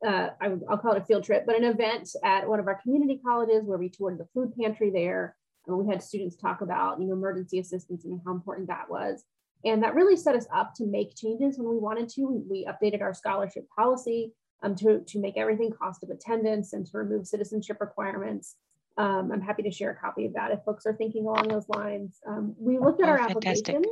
uh, 0.06 0.30
I, 0.40 0.48
will 0.48 0.78
call 0.78 0.92
it 0.92 1.02
a 1.02 1.04
field 1.04 1.24
trip, 1.24 1.44
but 1.46 1.56
an 1.56 1.64
event 1.64 2.10
at 2.22 2.48
one 2.48 2.60
of 2.60 2.66
our 2.66 2.80
community 2.82 3.20
colleges 3.24 3.64
where 3.64 3.78
we 3.78 3.88
toured 3.88 4.18
the 4.18 4.28
food 4.34 4.52
pantry 4.58 4.90
there. 4.90 5.36
And 5.66 5.78
we 5.78 5.90
had 5.90 6.02
students 6.02 6.36
talk 6.36 6.60
about, 6.60 7.00
you 7.00 7.06
know, 7.06 7.14
emergency 7.14 7.58
assistance 7.58 8.04
and 8.04 8.20
how 8.26 8.32
important 8.32 8.68
that 8.68 8.90
was. 8.90 9.24
And 9.64 9.82
that 9.82 9.94
really 9.94 10.16
set 10.16 10.36
us 10.36 10.46
up 10.54 10.74
to 10.76 10.86
make 10.86 11.16
changes 11.16 11.58
when 11.58 11.68
we 11.68 11.78
wanted 11.78 12.08
to. 12.10 12.44
We 12.48 12.66
updated 12.66 13.00
our 13.00 13.14
scholarship 13.14 13.66
policy 13.74 14.32
um, 14.62 14.74
to, 14.76 15.00
to 15.00 15.18
make 15.18 15.36
everything 15.36 15.72
cost 15.72 16.02
of 16.02 16.10
attendance 16.10 16.72
and 16.72 16.86
to 16.86 16.98
remove 16.98 17.26
citizenship 17.26 17.78
requirements. 17.80 18.56
Um, 18.96 19.30
I'm 19.32 19.40
happy 19.40 19.62
to 19.62 19.70
share 19.70 19.90
a 19.90 19.96
copy 19.96 20.26
of 20.26 20.34
that 20.34 20.52
if 20.52 20.60
folks 20.64 20.86
are 20.86 20.94
thinking 20.94 21.24
along 21.24 21.48
those 21.48 21.68
lines. 21.68 22.20
Um, 22.26 22.54
we 22.58 22.78
looked 22.78 23.02
at 23.02 23.08
oh, 23.08 23.12
our 23.12 23.20
application. 23.20 23.82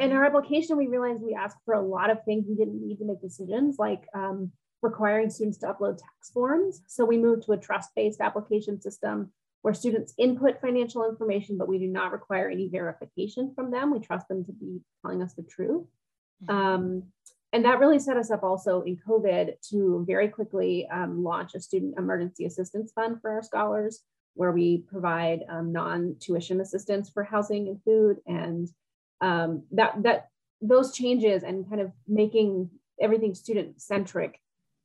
In 0.00 0.12
our 0.12 0.24
application, 0.24 0.76
we 0.76 0.86
realized 0.86 1.22
we 1.22 1.34
asked 1.34 1.58
for 1.64 1.74
a 1.74 1.80
lot 1.80 2.10
of 2.10 2.22
things 2.24 2.44
we 2.48 2.54
didn't 2.54 2.80
need 2.80 2.98
to 2.98 3.04
make 3.04 3.20
decisions, 3.20 3.76
like 3.78 4.06
um, 4.14 4.52
requiring 4.82 5.30
students 5.30 5.58
to 5.58 5.66
upload 5.66 5.98
tax 5.98 6.30
forms. 6.32 6.82
So 6.86 7.04
we 7.04 7.18
moved 7.18 7.44
to 7.44 7.52
a 7.52 7.56
trust-based 7.56 8.20
application 8.20 8.80
system 8.80 9.32
where 9.62 9.74
students 9.74 10.14
input 10.18 10.60
financial 10.60 11.08
information, 11.08 11.58
but 11.58 11.68
we 11.68 11.78
do 11.78 11.88
not 11.88 12.12
require 12.12 12.48
any 12.48 12.68
verification 12.68 13.52
from 13.54 13.70
them. 13.70 13.92
We 13.92 13.98
trust 13.98 14.28
them 14.28 14.44
to 14.44 14.52
be 14.52 14.80
telling 15.02 15.22
us 15.22 15.34
the 15.34 15.42
truth. 15.42 15.86
Mm-hmm. 16.44 16.50
Um, 16.50 17.02
and 17.52 17.64
that 17.64 17.78
really 17.78 17.98
set 17.98 18.16
us 18.16 18.30
up 18.30 18.42
also 18.42 18.82
in 18.82 18.96
COVID 18.96 19.54
to 19.70 20.04
very 20.06 20.28
quickly 20.28 20.86
um, 20.88 21.24
launch 21.24 21.54
a 21.54 21.60
student 21.60 21.98
emergency 21.98 22.44
assistance 22.44 22.92
fund 22.92 23.20
for 23.20 23.30
our 23.30 23.42
scholars, 23.42 24.00
where 24.34 24.52
we 24.52 24.84
provide 24.88 25.40
um, 25.48 25.72
non-tuition 25.72 26.60
assistance 26.60 27.10
for 27.10 27.24
housing 27.24 27.68
and 27.68 27.82
food. 27.82 28.18
And 28.26 28.68
um, 29.20 29.64
that 29.72 30.02
that 30.02 30.28
those 30.60 30.92
changes 30.92 31.42
and 31.42 31.68
kind 31.68 31.80
of 31.80 31.90
making 32.06 32.70
everything 33.00 33.34
student 33.34 33.80
centric 33.80 34.40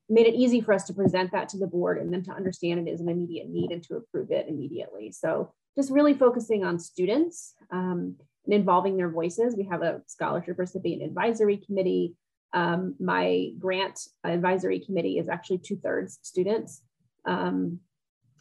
made 0.10 0.27
it 0.27 0.36
easy 0.36 0.62
for 0.62 0.74
us 0.74 0.83
to 0.86 0.93
present 0.93 1.31
that 1.31 1.50
to 1.50 1.57
the 1.57 1.67
board 1.67 1.98
and 1.98 2.12
then 2.12 2.24
to 2.24 2.31
understand 2.31 2.88
it 2.88 2.91
is 2.91 3.01
an 3.01 3.10
immediate 3.10 3.50
need 3.50 3.72
and 3.72 3.83
to 3.83 3.95
approve 3.95 4.31
it 4.31 4.48
immediately. 4.48 5.12
So 5.12 5.53
just 5.75 5.91
really 5.91 6.13
focusing 6.13 6.63
on 6.63 6.77
students 6.77 7.53
um, 7.72 8.15
and 8.45 8.53
involving 8.53 8.98
their 8.98 9.10
voices. 9.10 9.55
We 9.55 9.63
have 9.65 9.81
a 9.81 10.01
scholarship 10.07 10.60
recipient 10.60 11.01
advisory 11.01 11.57
committee. 11.57 12.15
Um, 12.53 12.95
my 13.00 13.51
grant 13.57 14.00
advisory 14.24 14.79
committee 14.79 15.17
is 15.17 15.29
actually 15.29 15.60
two 15.60 15.77
thirds 15.77 16.19
students. 16.22 16.81
Um, 17.25 17.79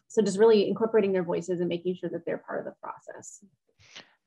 so 0.08 0.20
just 0.20 0.38
really 0.38 0.68
incorporating 0.68 1.12
their 1.12 1.22
voices 1.22 1.60
and 1.60 1.68
making 1.68 1.96
sure 1.96 2.10
that 2.10 2.26
they're 2.26 2.38
part 2.38 2.58
of 2.58 2.66
the 2.66 2.74
process. 2.82 3.42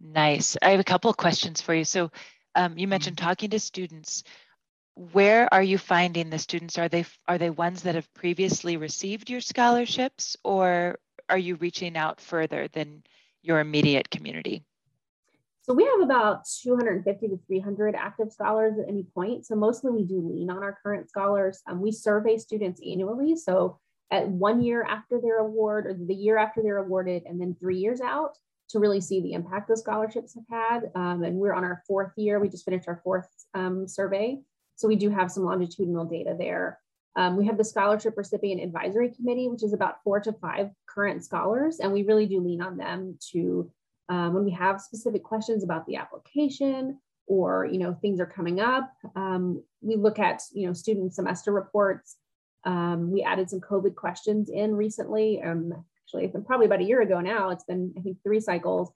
Nice. 0.01 0.57
I 0.61 0.71
have 0.71 0.79
a 0.79 0.85
couple 0.85 1.11
of 1.11 1.17
questions 1.17 1.61
for 1.61 1.75
you. 1.75 1.83
So 1.83 2.11
um, 2.55 2.77
you 2.77 2.87
mentioned 2.87 3.17
talking 3.17 3.51
to 3.51 3.59
students 3.59 4.23
where 4.95 5.53
are 5.53 5.63
you 5.63 5.77
finding 5.77 6.29
the 6.29 6.39
students? 6.39 6.77
Are 6.77 6.87
they 6.87 7.05
are 7.27 7.37
they 7.37 7.49
ones 7.49 7.83
that 7.83 7.95
have 7.95 8.11
previously 8.13 8.77
received 8.77 9.29
your 9.29 9.41
scholarships, 9.41 10.37
or 10.43 10.99
are 11.29 11.37
you 11.37 11.55
reaching 11.55 11.97
out 11.97 12.21
further 12.21 12.67
than 12.69 13.03
your 13.41 13.59
immediate 13.59 14.09
community? 14.09 14.63
So 15.63 15.73
we 15.73 15.83
have 15.83 16.01
about 16.01 16.45
250 16.61 17.27
to 17.27 17.39
300 17.47 17.95
active 17.95 18.31
scholars 18.31 18.75
at 18.79 18.87
any 18.87 19.03
point. 19.03 19.47
So 19.47 19.55
mostly 19.55 19.91
we 19.91 20.03
do 20.03 20.21
lean 20.21 20.51
on 20.51 20.61
our 20.61 20.77
current 20.83 21.09
scholars. 21.09 21.61
Um, 21.67 21.81
we 21.81 21.91
survey 21.91 22.37
students 22.37 22.79
annually. 22.87 23.35
So 23.35 23.79
at 24.11 24.27
one 24.27 24.61
year 24.61 24.83
after 24.83 25.19
their 25.19 25.39
award 25.39 25.87
or 25.87 25.95
the 25.95 26.13
year 26.13 26.37
after 26.37 26.61
they're 26.61 26.77
awarded 26.77 27.23
and 27.25 27.41
then 27.41 27.55
three 27.59 27.79
years 27.79 27.99
out 27.99 28.37
to 28.69 28.79
really 28.79 29.01
see 29.01 29.21
the 29.21 29.33
impact 29.33 29.67
those 29.67 29.81
scholarships 29.81 30.35
have 30.35 30.45
had. 30.49 30.91
Um, 30.93 31.23
and 31.23 31.37
we're 31.37 31.53
on 31.53 31.63
our 31.63 31.81
fourth 31.87 32.11
year. 32.15 32.39
We 32.39 32.49
just 32.49 32.65
finished 32.65 32.87
our 32.87 33.01
fourth 33.03 33.27
um, 33.55 33.87
survey. 33.87 34.41
So 34.75 34.87
we 34.87 34.95
do 34.95 35.09
have 35.09 35.31
some 35.31 35.43
longitudinal 35.43 36.05
data 36.05 36.35
there. 36.37 36.79
Um, 37.15 37.37
we 37.37 37.45
have 37.45 37.57
the 37.57 37.63
Scholarship 37.63 38.15
Recipient 38.17 38.61
Advisory 38.61 39.09
Committee, 39.09 39.47
which 39.47 39.63
is 39.63 39.73
about 39.73 40.03
four 40.03 40.19
to 40.19 40.33
five 40.33 40.69
current 40.87 41.23
scholars, 41.23 41.79
and 41.79 41.93
we 41.93 42.03
really 42.03 42.25
do 42.25 42.41
lean 42.41 42.61
on 42.61 42.77
them 42.77 43.17
to, 43.31 43.71
um, 44.09 44.33
when 44.33 44.43
we 44.43 44.51
have 44.51 44.81
specific 44.81 45.23
questions 45.23 45.63
about 45.63 45.85
the 45.85 45.95
application 45.95 46.99
or, 47.27 47.65
you 47.65 47.79
know, 47.79 47.93
things 48.01 48.19
are 48.19 48.25
coming 48.25 48.59
up, 48.59 48.91
um, 49.15 49.63
we 49.81 49.95
look 49.95 50.19
at, 50.19 50.41
you 50.51 50.67
know, 50.67 50.73
student 50.73 51.13
semester 51.13 51.53
reports. 51.53 52.17
Um, 52.65 53.11
we 53.11 53.23
added 53.23 53.49
some 53.49 53.61
COVID 53.61 53.95
questions 53.95 54.49
in 54.49 54.75
recently, 54.75 55.41
um, 55.41 55.73
actually, 56.05 56.25
it's 56.25 56.33
been 56.33 56.43
probably 56.43 56.65
about 56.65 56.81
a 56.81 56.85
year 56.85 57.01
ago 57.01 57.19
now. 57.21 57.49
It's 57.49 57.63
been, 57.63 57.93
I 57.97 58.01
think, 58.01 58.17
three 58.23 58.39
cycles. 58.39 58.91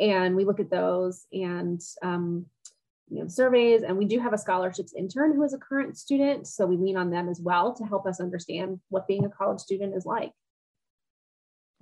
And 0.00 0.36
we 0.36 0.44
look 0.44 0.60
at 0.60 0.70
those 0.70 1.26
and 1.32 1.80
um, 2.02 2.46
you 3.10 3.20
know, 3.20 3.28
surveys. 3.28 3.82
And 3.82 3.96
we 3.96 4.04
do 4.04 4.20
have 4.20 4.32
a 4.32 4.38
scholarships 4.38 4.94
intern 4.94 5.34
who 5.34 5.42
is 5.44 5.54
a 5.54 5.58
current 5.58 5.96
student. 5.96 6.46
So 6.46 6.66
we 6.66 6.76
lean 6.76 6.96
on 6.96 7.10
them 7.10 7.28
as 7.28 7.40
well 7.40 7.74
to 7.74 7.84
help 7.84 8.06
us 8.06 8.20
understand 8.20 8.80
what 8.88 9.06
being 9.06 9.24
a 9.24 9.30
college 9.30 9.60
student 9.60 9.94
is 9.94 10.06
like. 10.06 10.32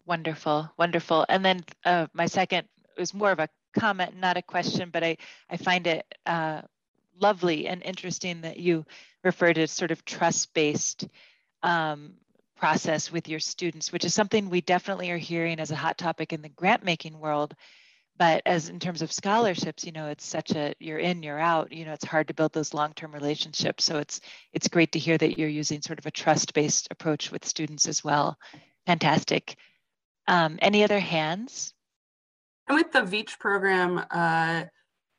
Wonderful, 0.05 0.71
wonderful. 0.79 1.27
And 1.29 1.45
then 1.45 1.65
uh, 1.85 2.07
my 2.13 2.27
second 2.27 2.69
was 2.97 3.13
more 3.13 3.33
of 3.33 3.41
a 3.41 3.49
comment, 3.77 4.17
not 4.17 4.37
a 4.37 4.43
question, 4.43 4.91
but 4.93 5.03
I, 5.03 5.17
I 5.51 5.57
find 5.57 5.87
it 5.87 6.07
uh, 6.27 6.63
lovely 7.21 7.67
and 7.67 7.83
interesting 7.83 8.43
that 8.43 8.59
you 8.59 8.85
refer 9.25 9.53
to 9.53 9.67
sort 9.67 9.91
of 9.91 10.05
trust-based 10.05 11.09
um, 11.63 12.15
process 12.57 13.11
with 13.11 13.29
your 13.29 13.41
students, 13.41 13.93
which 13.93 14.05
is 14.05 14.15
something 14.15 14.49
we 14.49 14.61
definitely 14.61 15.11
are 15.11 15.19
hearing 15.19 15.59
as 15.59 15.71
a 15.71 15.77
hot 15.77 15.99
topic 15.99 16.33
in 16.33 16.41
the 16.41 16.49
grant 16.49 16.85
making 16.85 17.19
world 17.19 17.55
but 18.19 18.43
as 18.47 18.69
in 18.69 18.79
terms 18.79 19.03
of 19.03 19.13
scholarships 19.13 19.85
you 19.85 19.93
know 19.93 20.07
it's 20.07 20.27
such 20.27 20.53
a 20.53 20.75
you're 20.79 20.99
in 20.99 21.23
you're 21.23 21.39
out 21.39 21.73
you 21.73 21.85
know 21.85 21.93
it's 21.93 22.05
hard 22.05 22.29
to 22.29 22.35
build 22.35 22.53
those 22.53 22.75
long-term 22.75 23.13
relationships. 23.13 23.85
So 23.85 23.99
it's 23.99 24.21
it's 24.53 24.69
great 24.69 24.93
to 24.93 24.99
hear 24.99 25.19
that 25.19 25.39
you're 25.39 25.49
using 25.49 25.83
sort 25.83 25.99
of 25.99 26.07
a 26.07 26.11
trust-based 26.11 26.89
approach 26.91 27.31
with 27.31 27.45
students 27.45 27.87
as 27.89 28.03
well. 28.03 28.37
Fantastic. 28.87 29.57
Um, 30.29 30.59
any 30.61 30.85
other 30.85 31.01
hands? 31.01 31.73
I'm 32.69 32.77
with 32.77 32.93
the 32.93 33.01
Veatch 33.01 33.39
program 33.39 34.05
uh, 34.11 34.65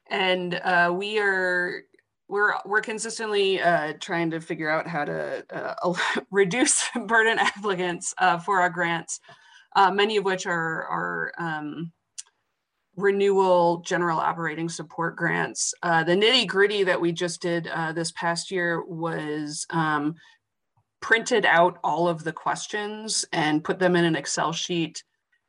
and 0.09 0.55
uh, 0.55 0.93
we 0.95 1.19
are 1.19 1.83
we're 2.27 2.55
we're 2.65 2.81
consistently 2.81 3.61
uh, 3.61 3.93
trying 3.99 4.31
to 4.31 4.41
figure 4.41 4.69
out 4.69 4.87
how 4.87 5.05
to 5.05 5.45
uh, 5.49 5.93
reduce 6.31 6.89
burden 7.07 7.39
applicants 7.39 8.13
uh, 8.17 8.37
for 8.37 8.61
our 8.61 8.69
grants, 8.69 9.19
uh, 9.75 9.91
many 9.91 10.17
of 10.17 10.25
which 10.25 10.45
are 10.45 10.83
are 10.85 11.31
um, 11.37 11.91
renewal 12.97 13.77
general 13.85 14.19
operating 14.19 14.67
support 14.67 15.15
grants. 15.15 15.73
Uh, 15.83 16.03
the 16.03 16.15
nitty 16.15 16.47
gritty 16.47 16.83
that 16.83 16.99
we 16.99 17.11
just 17.11 17.41
did 17.41 17.67
uh, 17.67 17.93
this 17.93 18.11
past 18.13 18.51
year 18.51 18.83
was 18.83 19.65
um, 19.69 20.15
printed 20.99 21.45
out 21.45 21.77
all 21.83 22.07
of 22.07 22.23
the 22.23 22.33
questions 22.33 23.23
and 23.31 23.63
put 23.63 23.79
them 23.79 23.95
in 23.95 24.03
an 24.03 24.15
Excel 24.15 24.51
sheet 24.51 25.03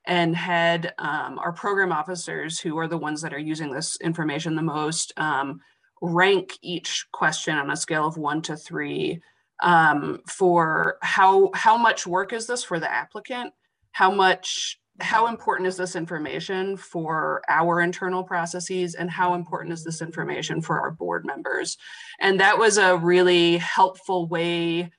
and 0.07 0.37
had 0.37 0.95
um, 0.99 1.39
our 1.39 1.53
program 1.53 1.91
officers, 1.91 2.61
who 2.61 2.79
are 2.79 2.89
the 2.89 2.97
ones 2.97 3.21
that 3.23 3.35
are 3.35 3.39
using 3.39 3.73
this 3.73 3.97
information 4.01 4.55
the 4.55 4.63
most, 4.63 5.13
um, 5.17 5.61
rank 6.01 6.53
each 6.63 7.07
question 7.13 7.57
on 7.57 7.71
a 7.71 7.77
scale 7.77 8.07
of 8.07 8.17
one 8.17 8.41
to 8.43 8.57
three 8.57 9.21
um, 9.63 10.21
for 10.27 10.99
how 11.03 11.51
how 11.55 11.77
much 11.77 12.07
work 12.07 12.33
is 12.33 12.47
this 12.47 12.63
for 12.63 12.79
the 12.79 12.91
applicant, 12.91 13.53
how 13.93 14.11
much 14.11 14.79
how 15.01 15.29
important 15.29 15.69
is 15.69 15.77
this 15.77 15.95
information 15.95 16.77
for 16.77 17.43
our 17.49 17.81
internal 17.81 18.25
processes 18.25 18.95
and 18.95 19.11
how 19.11 19.35
important 19.35 19.73
is 19.73 19.85
this 19.85 20.03
information 20.03 20.61
for 20.61 20.81
our 20.81 20.91
board 20.91 21.25
members? 21.25 21.77
And 22.21 22.41
that 22.41 22.59
was 22.59 22.79
a 22.79 22.97
really 22.97 23.59
helpful 23.59 24.27
way 24.27 24.91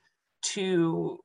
to 0.41 1.19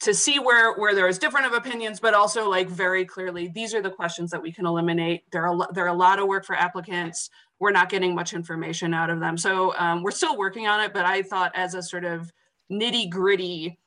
to 0.00 0.14
see 0.14 0.38
where 0.38 0.74
where 0.74 0.94
there 0.94 1.08
is 1.08 1.18
different 1.18 1.46
of 1.46 1.52
opinions 1.52 1.98
but 2.00 2.14
also 2.14 2.48
like 2.48 2.68
very 2.68 3.04
clearly 3.04 3.48
these 3.48 3.74
are 3.74 3.82
the 3.82 3.90
questions 3.90 4.30
that 4.30 4.42
we 4.42 4.52
can 4.52 4.66
eliminate. 4.66 5.24
There 5.32 5.46
are 5.46 5.68
there 5.72 5.84
are 5.84 5.88
a 5.88 5.94
lot 5.94 6.20
of 6.20 6.28
work 6.28 6.44
for 6.44 6.54
applicants. 6.54 7.30
We're 7.58 7.72
not 7.72 7.88
getting 7.88 8.14
much 8.14 8.34
information 8.34 8.94
out 8.94 9.10
of 9.10 9.18
them. 9.18 9.36
So 9.36 9.74
um, 9.76 10.04
we're 10.04 10.12
still 10.12 10.38
working 10.38 10.68
on 10.68 10.80
it 10.80 10.92
but 10.92 11.04
i 11.04 11.22
thought 11.22 11.52
as 11.56 11.74
a 11.74 11.82
sort 11.82 12.04
of 12.04 12.30
nitty 12.70 13.10
gritty 13.10 13.78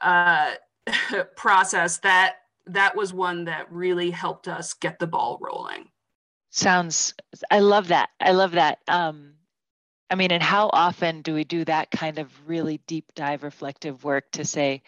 uh, 0.00 0.52
process 1.36 1.98
that 1.98 2.36
that 2.66 2.96
was 2.96 3.12
one 3.12 3.44
that 3.44 3.70
really 3.70 4.10
helped 4.10 4.48
us 4.48 4.74
get 4.74 4.98
the 4.98 5.06
ball 5.06 5.38
rolling. 5.40 5.88
Sounds 6.50 7.14
i 7.50 7.60
love 7.60 7.88
that. 7.88 8.10
I 8.20 8.32
love 8.32 8.52
that. 8.52 8.78
Um, 8.88 9.34
i 10.10 10.16
mean 10.16 10.32
and 10.32 10.42
how 10.42 10.68
often 10.72 11.22
do 11.22 11.34
we 11.34 11.44
do 11.44 11.64
that 11.64 11.90
kind 11.90 12.18
of 12.18 12.28
really 12.48 12.80
deep 12.86 13.12
dive 13.14 13.44
reflective 13.44 14.02
work 14.02 14.28
to 14.32 14.44
say 14.44 14.82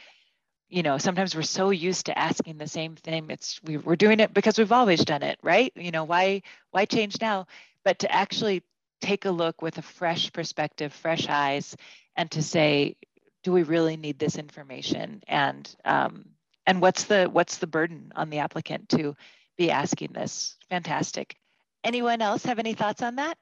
you 0.69 0.83
know 0.83 0.99
sometimes 0.99 1.37
we're 1.37 1.43
so 1.43 1.71
used 1.71 2.07
to 2.07 2.19
asking 2.19 2.59
the 2.59 2.67
same 2.67 2.97
thing 2.97 3.31
it's 3.31 3.61
we, 3.62 3.76
we're 3.76 3.95
doing 3.95 4.19
it 4.19 4.35
because 4.35 4.59
we've 4.59 4.73
always 4.73 5.05
done 5.05 5.23
it 5.23 5.38
right? 5.43 5.73
You 5.76 5.93
know 5.93 6.05
why 6.05 6.43
why 6.73 6.85
change 6.85 7.21
now? 7.21 7.47
But 7.85 8.00
to 8.00 8.12
actually 8.12 8.62
take 9.00 9.25
a 9.25 9.31
look 9.31 9.62
with 9.62 9.79
a 9.79 9.83
fresh 9.83 10.33
perspective 10.33 10.93
fresh 10.93 11.29
eyes 11.29 11.76
and 12.17 12.31
to 12.33 12.43
say 12.43 12.97
do 13.43 13.52
we 13.52 13.62
really 13.62 13.97
need 13.97 14.19
this 14.19 14.37
information? 14.37 15.23
And 15.26 15.75
um, 15.85 16.26
and 16.66 16.81
what's 16.81 17.04
the 17.04 17.25
what's 17.26 17.59
the 17.59 17.66
burden 17.66 18.12
on 18.16 18.31
the 18.31 18.38
applicant 18.38 18.88
to 18.88 19.14
be 19.59 19.71
asking 19.71 20.12
this 20.12 20.57
fantastic 20.69 21.37
anyone 21.85 22.23
else 22.23 22.45
have 22.45 22.59
any 22.59 22.75
thoughts 22.75 23.02
on 23.02 23.16
that 23.16 23.37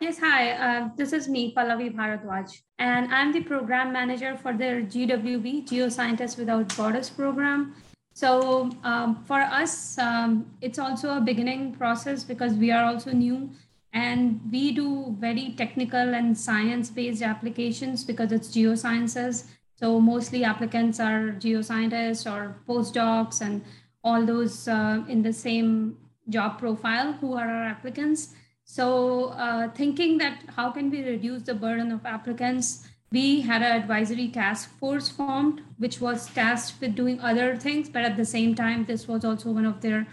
Yes, 0.00 0.18
hi. 0.18 0.50
Uh, 0.50 0.88
this 0.96 1.12
is 1.12 1.28
me, 1.28 1.54
Pallavi 1.54 1.94
Bharadwaj, 1.94 2.60
and 2.80 3.14
I'm 3.14 3.32
the 3.32 3.40
program 3.40 3.92
manager 3.92 4.36
for 4.36 4.52
the 4.52 4.82
GWB, 4.90 5.68
Geoscientists 5.68 6.36
Without 6.36 6.76
Borders 6.76 7.08
program. 7.08 7.76
So 8.12 8.70
um, 8.82 9.22
for 9.24 9.40
us, 9.40 9.96
um, 9.98 10.50
it's 10.60 10.80
also 10.80 11.16
a 11.16 11.20
beginning 11.20 11.76
process 11.76 12.24
because 12.24 12.54
we 12.54 12.72
are 12.72 12.84
also 12.84 13.12
new 13.12 13.50
and 13.92 14.40
we 14.50 14.72
do 14.72 15.14
very 15.18 15.54
technical 15.56 16.14
and 16.14 16.36
science-based 16.36 17.22
applications 17.22 18.04
because 18.04 18.32
it's 18.32 18.48
geosciences. 18.48 19.44
So 19.82 19.98
mostly 19.98 20.44
applicants 20.44 21.00
are 21.00 21.34
geoscientists 21.40 22.30
or 22.30 22.54
postdocs 22.68 23.40
and 23.40 23.64
all 24.04 24.24
those 24.24 24.68
uh, 24.68 25.02
in 25.08 25.22
the 25.22 25.32
same 25.32 25.96
job 26.28 26.60
profile 26.60 27.14
who 27.14 27.34
are 27.34 27.48
our 27.48 27.64
applicants. 27.64 28.32
So 28.64 29.30
uh, 29.30 29.70
thinking 29.70 30.18
that 30.18 30.44
how 30.54 30.70
can 30.70 30.88
we 30.88 31.02
reduce 31.02 31.42
the 31.42 31.54
burden 31.54 31.90
of 31.90 32.06
applicants, 32.06 32.86
we 33.10 33.40
had 33.40 33.60
an 33.62 33.72
advisory 33.72 34.28
task 34.28 34.70
force 34.78 35.08
formed, 35.08 35.62
which 35.78 36.00
was 36.00 36.28
tasked 36.28 36.80
with 36.80 36.94
doing 36.94 37.18
other 37.20 37.56
things, 37.56 37.88
but 37.88 38.04
at 38.04 38.16
the 38.16 38.24
same 38.24 38.54
time, 38.54 38.84
this 38.84 39.08
was 39.08 39.24
also 39.24 39.50
one 39.50 39.66
of 39.66 39.80
their 39.80 40.06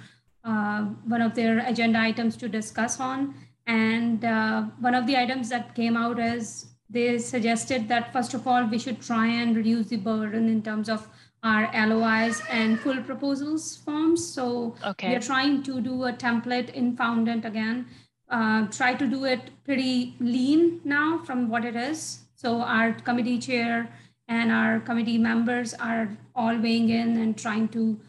uh, 0.43 0.81
one 1.05 1.21
of 1.21 1.35
their 1.35 1.59
agenda 1.59 1.99
items 1.99 2.35
to 2.37 2.49
discuss 2.49 2.99
on. 2.99 3.35
And 3.67 4.25
uh, 4.25 4.63
one 4.79 4.95
of 4.95 5.05
the 5.05 5.15
items 5.15 5.49
that 5.49 5.75
came 5.75 5.95
out 5.95 6.17
is 6.17 6.68
they 6.89 7.19
suggested 7.19 7.87
that 7.87 8.11
first 8.11 8.33
of 8.33 8.47
all, 8.47 8.65
we 8.65 8.79
should 8.79 9.01
try 9.01 9.27
and 9.27 9.55
reduce 9.55 9.87
the 9.87 9.97
burden 9.97 10.49
in 10.49 10.61
terms 10.61 10.89
of 10.89 11.07
our 11.43 11.69
LOIs 11.87 12.41
and 12.49 12.79
full 12.79 13.01
proposals 13.03 13.77
forms. 13.77 14.25
So 14.25 14.75
okay. 14.85 15.09
we 15.09 15.15
are 15.15 15.21
trying 15.21 15.63
to 15.63 15.79
do 15.79 16.03
a 16.05 16.13
template 16.13 16.71
in 16.71 16.97
Foundant 16.97 17.45
again 17.45 17.85
uh, 18.29 18.67
try 18.67 18.93
to 18.93 19.07
do 19.07 19.25
it 19.25 19.49
pretty 19.65 20.15
lean 20.19 20.81
now 20.83 21.19
from 21.25 21.49
what 21.49 21.65
it 21.65 21.75
is. 21.75 22.19
So 22.35 22.61
our 22.61 22.93
committee 22.93 23.39
chair 23.39 23.89
and 24.27 24.51
our 24.51 24.79
committee 24.79 25.17
members 25.17 25.73
are 25.73 26.15
all 26.35 26.57
weighing 26.57 26.89
in 26.89 27.17
and 27.17 27.37
trying 27.37 27.67
to 27.69 27.99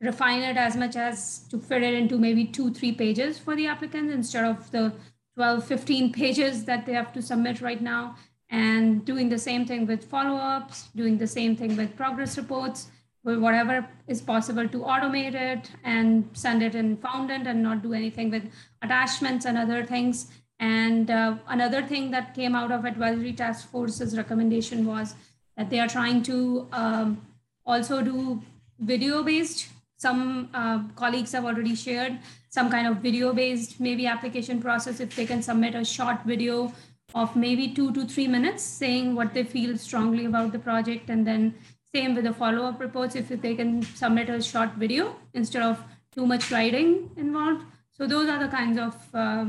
refine 0.00 0.42
it 0.42 0.56
as 0.56 0.76
much 0.76 0.96
as 0.96 1.46
to 1.48 1.58
fit 1.58 1.82
it 1.82 1.94
into 1.94 2.18
maybe 2.18 2.44
two, 2.44 2.74
three 2.74 2.92
pages 2.92 3.38
for 3.38 3.56
the 3.56 3.66
applicants 3.66 4.12
instead 4.12 4.44
of 4.44 4.70
the 4.70 4.92
12, 5.36 5.64
15 5.64 6.12
pages 6.12 6.64
that 6.64 6.86
they 6.86 6.92
have 6.92 7.12
to 7.12 7.22
submit 7.22 7.60
right 7.60 7.80
now. 7.80 8.16
And 8.50 9.04
doing 9.04 9.28
the 9.28 9.38
same 9.38 9.66
thing 9.66 9.86
with 9.86 10.04
follow-ups, 10.04 10.88
doing 10.94 11.18
the 11.18 11.26
same 11.26 11.56
thing 11.56 11.76
with 11.76 11.96
progress 11.96 12.36
reports, 12.36 12.88
whatever 13.24 13.88
is 14.06 14.20
possible 14.20 14.68
to 14.68 14.78
automate 14.80 15.34
it 15.34 15.70
and 15.82 16.28
send 16.34 16.62
it 16.62 16.74
in 16.74 16.96
Foundant 16.98 17.46
and 17.46 17.62
not 17.62 17.82
do 17.82 17.94
anything 17.94 18.30
with 18.30 18.44
attachments 18.82 19.46
and 19.46 19.56
other 19.56 19.84
things. 19.84 20.30
And 20.60 21.10
uh, 21.10 21.36
another 21.48 21.82
thing 21.82 22.10
that 22.10 22.34
came 22.34 22.54
out 22.54 22.70
of 22.70 22.84
advisory 22.84 23.32
task 23.32 23.70
force's 23.70 24.16
recommendation 24.16 24.86
was 24.86 25.14
that 25.56 25.70
they 25.70 25.80
are 25.80 25.88
trying 25.88 26.22
to 26.24 26.68
um, 26.72 27.26
also 27.64 28.02
do 28.02 28.42
video 28.78 29.22
based. 29.22 29.68
Some 29.96 30.50
uh, 30.52 30.82
colleagues 30.94 31.32
have 31.32 31.44
already 31.44 31.74
shared 31.74 32.18
some 32.54 32.70
kind 32.70 32.86
of 32.86 32.96
video 33.04 33.32
based 33.32 33.78
maybe 33.86 34.06
application 34.06 34.60
process 34.66 35.00
if 35.00 35.14
they 35.16 35.26
can 35.26 35.42
submit 35.42 35.74
a 35.74 35.84
short 35.84 36.18
video 36.32 36.72
of 37.14 37.36
maybe 37.36 37.68
two 37.78 37.92
to 37.92 38.04
three 38.12 38.26
minutes 38.28 38.62
saying 38.62 39.14
what 39.14 39.32
they 39.34 39.44
feel 39.54 39.76
strongly 39.86 40.26
about 40.26 40.52
the 40.52 40.58
project 40.58 41.10
and 41.10 41.26
then 41.26 41.54
same 41.94 42.14
with 42.16 42.24
the 42.24 42.32
follow-up 42.32 42.80
reports, 42.80 43.14
if 43.14 43.28
they 43.28 43.54
can 43.54 43.82
submit 43.82 44.28
a 44.28 44.42
short 44.42 44.70
video 44.72 45.14
instead 45.32 45.62
of 45.62 45.80
too 46.12 46.26
much 46.26 46.50
writing 46.50 47.10
involved. 47.16 47.64
So 47.92 48.08
those 48.08 48.28
are 48.28 48.40
the 48.40 48.48
kinds 48.48 48.78
of 48.78 48.96
uh, 49.14 49.46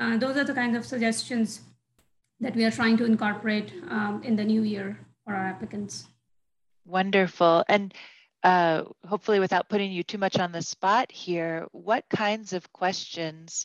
uh, 0.00 0.16
those 0.16 0.36
are 0.38 0.44
the 0.44 0.54
kinds 0.54 0.76
of 0.76 0.84
suggestions 0.86 1.60
that 2.40 2.56
we 2.56 2.64
are 2.64 2.70
trying 2.70 2.96
to 2.96 3.04
incorporate 3.04 3.72
um, 3.90 4.22
in 4.24 4.34
the 4.36 4.44
new 4.44 4.62
year 4.62 4.98
for 5.24 5.34
our 5.34 5.46
applicants. 5.46 6.06
Wonderful. 6.86 7.64
And 7.68 7.92
uh, 8.44 8.84
hopefully 9.08 9.40
without 9.40 9.68
putting 9.70 9.90
you 9.90 10.02
too 10.02 10.18
much 10.18 10.38
on 10.38 10.52
the 10.52 10.60
spot 10.62 11.10
here, 11.10 11.66
what 11.72 12.04
kinds 12.10 12.52
of 12.52 12.70
questions 12.72 13.64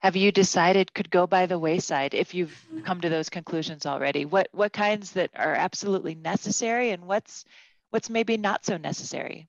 have 0.00 0.14
you 0.14 0.30
decided 0.30 0.94
could 0.94 1.10
go 1.10 1.26
by 1.26 1.46
the 1.46 1.58
wayside 1.58 2.14
if 2.14 2.34
you've 2.34 2.56
come 2.84 3.00
to 3.00 3.08
those 3.08 3.30
conclusions 3.30 3.86
already? 3.86 4.26
What 4.26 4.48
what 4.52 4.72
kinds 4.72 5.12
that 5.12 5.30
are 5.34 5.54
absolutely 5.54 6.14
necessary 6.14 6.90
and 6.90 7.06
what's 7.06 7.46
what's 7.90 8.10
maybe 8.10 8.36
not 8.36 8.64
so 8.64 8.76
necessary? 8.76 9.48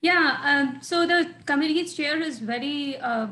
Yeah, 0.00 0.38
um, 0.44 0.82
so 0.82 1.06
the 1.06 1.28
committee's 1.44 1.94
chair 1.94 2.22
is 2.22 2.38
very 2.38 2.96
uh, 2.98 3.26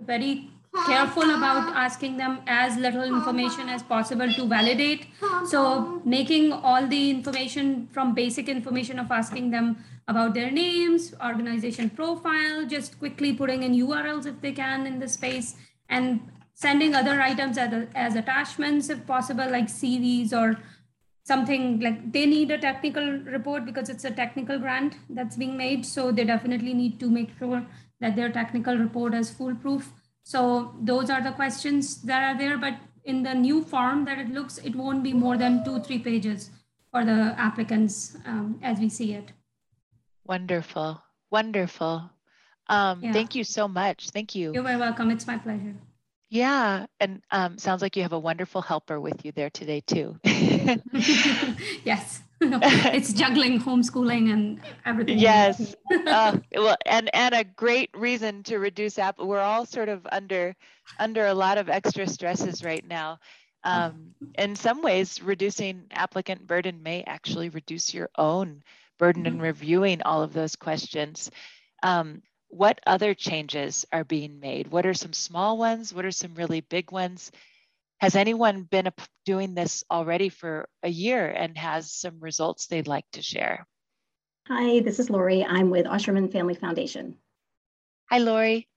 very 0.00 0.50
careful 0.86 1.22
about 1.22 1.74
asking 1.74 2.18
them 2.18 2.40
as 2.46 2.76
little 2.76 3.02
information 3.02 3.68
as 3.68 3.82
possible 3.82 4.30
to 4.32 4.46
validate. 4.46 5.06
So 5.46 6.02
making 6.04 6.52
all 6.52 6.86
the 6.86 7.10
information 7.10 7.88
from 7.92 8.14
basic 8.14 8.48
information 8.48 8.98
of 8.98 9.10
asking 9.10 9.50
them 9.50 9.84
about 10.08 10.32
their 10.34 10.50
names, 10.50 11.14
organization 11.24 11.90
profile, 11.90 12.66
just 12.66 12.98
quickly 12.98 13.34
putting 13.34 13.62
in 13.62 13.74
URLs 13.74 14.26
if 14.26 14.40
they 14.40 14.52
can 14.52 14.86
in 14.86 14.98
the 14.98 15.08
space 15.08 15.54
and 15.88 16.20
sending 16.54 16.94
other 16.94 17.20
items 17.20 17.58
as, 17.58 17.86
as 17.94 18.16
attachments 18.16 18.88
if 18.88 19.06
possible, 19.06 19.48
like 19.48 19.66
CVs 19.66 20.32
or 20.32 20.58
something 21.24 21.78
like 21.80 22.10
they 22.10 22.24
need 22.24 22.50
a 22.50 22.58
technical 22.58 23.06
report 23.36 23.66
because 23.66 23.90
it's 23.90 24.04
a 24.04 24.10
technical 24.10 24.58
grant 24.58 24.96
that's 25.10 25.36
being 25.36 25.56
made. 25.56 25.84
So 25.84 26.10
they 26.10 26.24
definitely 26.24 26.72
need 26.72 26.98
to 27.00 27.10
make 27.10 27.30
sure 27.38 27.64
that 28.00 28.16
their 28.16 28.32
technical 28.32 28.76
report 28.76 29.14
is 29.14 29.30
foolproof. 29.30 29.92
So 30.22 30.74
those 30.80 31.10
are 31.10 31.22
the 31.22 31.32
questions 31.32 32.02
that 32.02 32.22
are 32.22 32.38
there. 32.38 32.56
But 32.56 32.78
in 33.04 33.22
the 33.22 33.34
new 33.34 33.62
form 33.62 34.06
that 34.06 34.18
it 34.18 34.30
looks, 34.30 34.58
it 34.58 34.74
won't 34.74 35.02
be 35.02 35.12
more 35.12 35.36
than 35.36 35.64
two, 35.64 35.80
three 35.80 35.98
pages 35.98 36.50
for 36.90 37.04
the 37.04 37.34
applicants 37.38 38.16
um, 38.24 38.58
as 38.62 38.78
we 38.78 38.88
see 38.88 39.12
it. 39.12 39.32
Wonderful. 40.28 41.02
Wonderful. 41.30 42.10
Um, 42.68 43.02
yeah. 43.02 43.12
Thank 43.12 43.34
you 43.34 43.44
so 43.44 43.66
much. 43.66 44.10
Thank 44.10 44.34
you. 44.34 44.52
You're 44.52 44.62
very 44.62 44.76
welcome. 44.76 45.10
It's 45.10 45.26
my 45.26 45.38
pleasure. 45.38 45.74
Yeah, 46.30 46.84
and 47.00 47.22
um, 47.30 47.56
sounds 47.56 47.80
like 47.80 47.96
you 47.96 48.02
have 48.02 48.12
a 48.12 48.18
wonderful 48.18 48.60
helper 48.60 49.00
with 49.00 49.24
you 49.24 49.32
there 49.32 49.48
today 49.48 49.80
too. 49.80 50.18
yes, 51.84 52.20
it's 52.42 53.14
juggling 53.14 53.58
homeschooling 53.58 54.30
and 54.30 54.60
everything. 54.84 55.18
Yes, 55.18 55.74
uh, 55.90 56.36
well, 56.54 56.76
and 56.84 57.08
and 57.14 57.34
a 57.34 57.44
great 57.44 57.88
reason 57.94 58.42
to 58.42 58.58
reduce 58.58 58.98
app. 58.98 59.18
We're 59.18 59.40
all 59.40 59.64
sort 59.64 59.88
of 59.88 60.06
under 60.12 60.54
under 60.98 61.24
a 61.24 61.34
lot 61.34 61.56
of 61.56 61.70
extra 61.70 62.06
stresses 62.06 62.62
right 62.62 62.86
now. 62.86 63.20
Um, 63.64 64.14
in 64.36 64.54
some 64.54 64.82
ways, 64.82 65.22
reducing 65.22 65.86
applicant 65.92 66.46
burden 66.46 66.82
may 66.82 67.04
actually 67.04 67.48
reduce 67.48 67.94
your 67.94 68.10
own 68.18 68.62
burden 68.98 69.26
in 69.26 69.40
reviewing 69.40 70.02
all 70.02 70.22
of 70.22 70.32
those 70.32 70.56
questions. 70.56 71.30
Um, 71.82 72.22
what 72.48 72.80
other 72.86 73.14
changes 73.14 73.84
are 73.92 74.04
being 74.04 74.40
made? 74.40 74.68
What 74.68 74.86
are 74.86 74.94
some 74.94 75.12
small 75.12 75.58
ones? 75.58 75.92
What 75.92 76.04
are 76.04 76.10
some 76.10 76.34
really 76.34 76.60
big 76.60 76.90
ones? 76.90 77.30
Has 78.00 78.14
anyone 78.14 78.62
been 78.62 78.88
doing 79.26 79.54
this 79.54 79.84
already 79.90 80.28
for 80.28 80.68
a 80.82 80.88
year 80.88 81.28
and 81.28 81.58
has 81.58 81.92
some 81.92 82.20
results 82.20 82.66
they'd 82.66 82.86
like 82.86 83.06
to 83.12 83.22
share? 83.22 83.66
Hi, 84.46 84.80
this 84.80 84.98
is 84.98 85.10
Lori. 85.10 85.44
I'm 85.44 85.70
with 85.70 85.86
Osherman 85.86 86.32
Family 86.32 86.54
Foundation. 86.54 87.16
Hi, 88.10 88.18
Lori. 88.18 88.68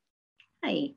Hi. 0.65 0.95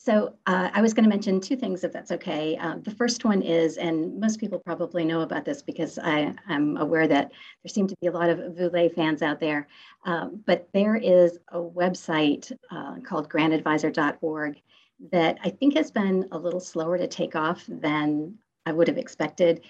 So 0.00 0.36
uh, 0.46 0.70
I 0.72 0.80
was 0.80 0.94
going 0.94 1.02
to 1.04 1.10
mention 1.10 1.40
two 1.40 1.56
things, 1.56 1.82
if 1.82 1.92
that's 1.92 2.12
okay. 2.12 2.56
Uh, 2.56 2.76
the 2.82 2.92
first 2.92 3.24
one 3.24 3.42
is, 3.42 3.78
and 3.78 4.18
most 4.18 4.38
people 4.38 4.60
probably 4.60 5.04
know 5.04 5.22
about 5.22 5.44
this 5.44 5.60
because 5.60 5.98
I, 5.98 6.32
am 6.48 6.76
aware 6.76 7.08
that 7.08 7.32
there 7.62 7.68
seem 7.68 7.88
to 7.88 7.96
be 8.00 8.06
a 8.06 8.12
lot 8.12 8.30
of 8.30 8.56
Vu 8.56 8.70
Le 8.72 8.88
fans 8.90 9.22
out 9.22 9.40
there, 9.40 9.66
um, 10.04 10.40
but 10.46 10.68
there 10.72 10.94
is 10.94 11.40
a 11.48 11.58
website 11.58 12.52
uh, 12.70 13.00
called 13.04 13.28
grantadvisor.org 13.28 14.62
that 15.10 15.38
I 15.42 15.50
think 15.50 15.74
has 15.74 15.90
been 15.90 16.28
a 16.30 16.38
little 16.38 16.60
slower 16.60 16.96
to 16.96 17.08
take 17.08 17.34
off 17.34 17.64
than 17.66 18.38
I 18.66 18.72
would 18.72 18.86
have 18.86 18.98
expected. 18.98 19.62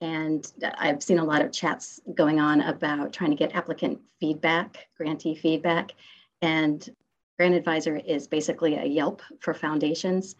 And 0.00 0.52
I've 0.78 1.02
seen 1.02 1.20
a 1.20 1.24
lot 1.24 1.42
of 1.42 1.52
chats 1.52 2.00
going 2.12 2.40
on 2.40 2.60
about 2.60 3.12
trying 3.12 3.30
to 3.30 3.36
get 3.36 3.54
applicant 3.54 4.00
feedback, 4.18 4.88
grantee 4.96 5.36
feedback. 5.36 5.92
And 6.42 6.86
Grant 7.38 7.54
Advisor 7.54 7.96
is 7.96 8.26
basically 8.26 8.74
a 8.76 8.84
Yelp 8.84 9.22
for 9.40 9.54
foundations 9.54 10.36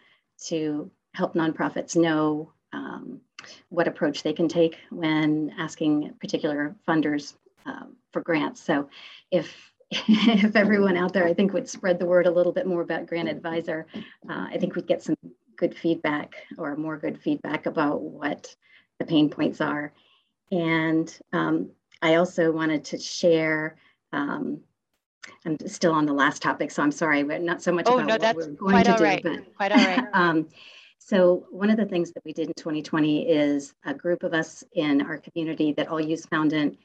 to 0.46 0.90
help 1.14 1.34
nonprofits 1.34 1.96
know 1.96 2.52
um, 2.72 3.20
what 3.68 3.88
approach 3.88 4.22
they 4.22 4.32
can 4.32 4.48
take 4.48 4.76
when 4.90 5.54
asking 5.58 6.14
particular 6.20 6.74
funders 6.86 7.34
um, 7.64 7.96
for 8.12 8.20
grants. 8.20 8.62
So 8.62 8.88
if 9.30 9.54
if 9.90 10.56
everyone 10.56 10.96
out 10.96 11.12
there, 11.12 11.26
I 11.26 11.34
think, 11.34 11.52
would 11.52 11.68
spread 11.68 12.00
the 12.00 12.06
word 12.06 12.26
a 12.26 12.30
little 12.30 12.52
bit 12.52 12.66
more 12.66 12.82
about 12.82 13.06
Grant 13.06 13.28
Advisor, 13.28 13.86
uh, 13.94 14.46
I 14.50 14.58
think 14.58 14.74
we'd 14.74 14.88
get 14.88 15.02
some 15.02 15.14
good 15.56 15.76
feedback 15.76 16.34
or 16.58 16.74
more 16.74 16.96
good 16.96 17.20
feedback 17.20 17.66
about 17.66 18.02
what 18.02 18.54
the 18.98 19.06
pain 19.06 19.30
points 19.30 19.60
are. 19.60 19.92
And 20.50 21.16
um, 21.32 21.70
I 22.02 22.16
also 22.16 22.50
wanted 22.50 22.84
to 22.86 22.98
share 22.98 23.76
um, 24.12 24.60
I'm 25.44 25.58
still 25.66 25.92
on 25.92 26.06
the 26.06 26.12
last 26.12 26.42
topic, 26.42 26.70
so 26.70 26.82
I'm 26.82 26.92
sorry, 26.92 27.22
but 27.22 27.42
not 27.42 27.62
so 27.62 27.72
much 27.72 27.86
oh, 27.88 27.98
about 27.98 28.06
no, 28.06 28.14
what 28.14 28.20
that's 28.20 28.36
we're 28.36 28.46
going 28.46 28.70
quite 28.72 28.84
to 28.84 28.92
all 28.92 28.98
do. 28.98 29.04
Right. 29.04 29.22
But, 29.22 29.56
quite 29.56 29.72
all 29.72 29.78
right. 29.78 30.04
um, 30.12 30.48
so 30.98 31.46
one 31.50 31.70
of 31.70 31.76
the 31.76 31.84
things 31.84 32.12
that 32.12 32.24
we 32.24 32.32
did 32.32 32.48
in 32.48 32.54
2020 32.54 33.28
is 33.28 33.74
a 33.84 33.94
group 33.94 34.22
of 34.22 34.34
us 34.34 34.64
in 34.72 35.02
our 35.02 35.18
community 35.18 35.72
that 35.74 35.88
all 35.88 36.00
use 36.00 36.26
Foundant 36.26 36.78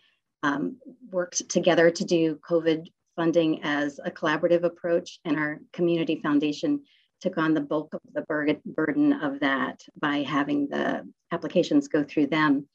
um, 0.44 0.78
worked 1.12 1.50
together 1.50 1.90
to 1.90 2.06
do 2.06 2.40
COVID 2.48 2.88
funding 3.16 3.64
as 3.64 4.00
a 4.04 4.12
collaborative 4.12 4.64
approach, 4.64 5.20
and 5.26 5.38
our 5.38 5.60
community 5.74 6.20
foundation 6.22 6.82
took 7.20 7.38
on 7.38 7.54
the 7.54 7.62
bulk 7.62 7.94
of 7.94 8.02
the 8.14 8.26
burden 8.66 9.14
of 9.14 9.40
that 9.40 9.84
by 10.00 10.18
having 10.18 10.68
the 10.68 11.08
applications 11.32 11.88
go 11.88 12.04
through 12.04 12.28
them. 12.28 12.68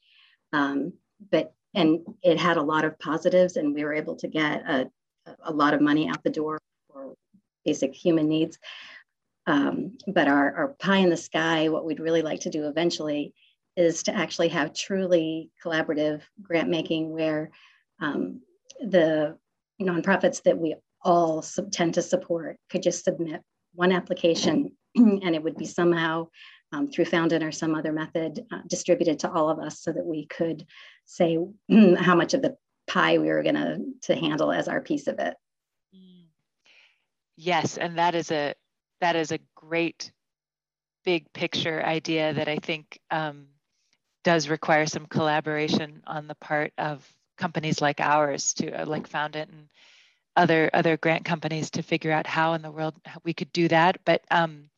Um, 0.53 0.93
but 1.31 1.53
and 1.73 1.99
it 2.23 2.39
had 2.39 2.57
a 2.57 2.61
lot 2.61 2.85
of 2.85 2.97
positives, 2.97 3.57
and 3.57 3.73
we 3.73 3.83
were 3.83 3.93
able 3.93 4.15
to 4.15 4.27
get 4.27 4.63
a 4.67 4.89
a 5.43 5.51
lot 5.51 5.73
of 5.73 5.81
money 5.81 6.07
out 6.07 6.23
the 6.23 6.29
door 6.29 6.59
for 6.91 7.13
basic 7.65 7.93
human 7.93 8.27
needs. 8.27 8.57
Um, 9.45 9.97
but 10.07 10.27
our, 10.27 10.53
our 10.55 10.67
pie 10.79 10.97
in 10.97 11.09
the 11.09 11.17
sky, 11.17 11.69
what 11.69 11.85
we'd 11.85 11.99
really 11.99 12.21
like 12.21 12.41
to 12.41 12.49
do 12.49 12.67
eventually 12.67 13.33
is 13.77 14.03
to 14.03 14.15
actually 14.15 14.49
have 14.49 14.73
truly 14.73 15.49
collaborative 15.63 16.21
grant 16.41 16.69
making 16.69 17.11
where 17.11 17.51
um, 18.01 18.41
the 18.81 19.37
nonprofits 19.81 20.41
that 20.43 20.57
we 20.57 20.75
all 21.01 21.41
sub- 21.41 21.71
tend 21.71 21.93
to 21.93 22.01
support 22.01 22.57
could 22.69 22.83
just 22.83 23.05
submit 23.05 23.41
one 23.73 23.91
application 23.91 24.71
and 24.95 25.35
it 25.35 25.43
would 25.43 25.55
be 25.55 25.65
somehow 25.65 26.27
um, 26.73 26.87
through 26.87 27.05
Foundant 27.05 27.43
or 27.43 27.51
some 27.51 27.75
other 27.75 27.93
method 27.93 28.45
uh, 28.51 28.59
distributed 28.67 29.19
to 29.19 29.31
all 29.31 29.49
of 29.49 29.59
us 29.59 29.79
so 29.81 29.93
that 29.93 30.05
we 30.05 30.25
could 30.25 30.65
say 31.05 31.37
how 31.97 32.15
much 32.15 32.33
of 32.33 32.41
the 32.41 32.57
pie 32.87 33.17
we 33.17 33.27
were 33.27 33.43
going 33.43 33.55
to 33.55 33.79
to 34.03 34.15
handle 34.15 34.51
as 34.51 34.67
our 34.67 34.81
piece 34.81 35.07
of 35.07 35.19
it. 35.19 35.35
Yes, 37.35 37.77
and 37.77 37.97
that 37.99 38.15
is 38.15 38.31
a 38.31 38.55
that 38.99 39.15
is 39.15 39.31
a 39.31 39.39
great 39.55 40.11
big 41.05 41.31
picture 41.33 41.83
idea 41.85 42.33
that 42.33 42.47
I 42.47 42.57
think 42.57 42.99
um, 43.11 43.47
does 44.23 44.49
require 44.49 44.87
some 44.87 45.05
collaboration 45.05 46.01
on 46.07 46.27
the 46.27 46.35
part 46.35 46.73
of 46.77 47.07
companies 47.37 47.79
like 47.79 48.01
ours 48.01 48.53
to 48.55 48.71
uh, 48.71 48.85
like 48.85 49.07
Foundant 49.07 49.51
and 49.51 49.69
other 50.35 50.69
other 50.73 50.97
grant 50.97 51.25
companies 51.25 51.69
to 51.71 51.83
figure 51.83 52.11
out 52.11 52.27
how 52.27 52.53
in 52.53 52.61
the 52.61 52.71
world 52.71 52.95
we 53.23 53.33
could 53.33 53.53
do 53.53 53.67
that. 53.67 53.99
But 54.03 54.23
um, 54.31 54.69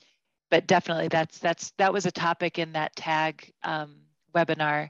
but 0.52 0.68
definitely 0.68 1.08
that's 1.08 1.40
that's 1.40 1.72
that 1.78 1.94
was 1.94 2.06
a 2.06 2.12
topic 2.12 2.60
in 2.60 2.74
that 2.74 2.96
tag 2.96 3.54
um, 3.64 3.96
webinar. 4.36 4.90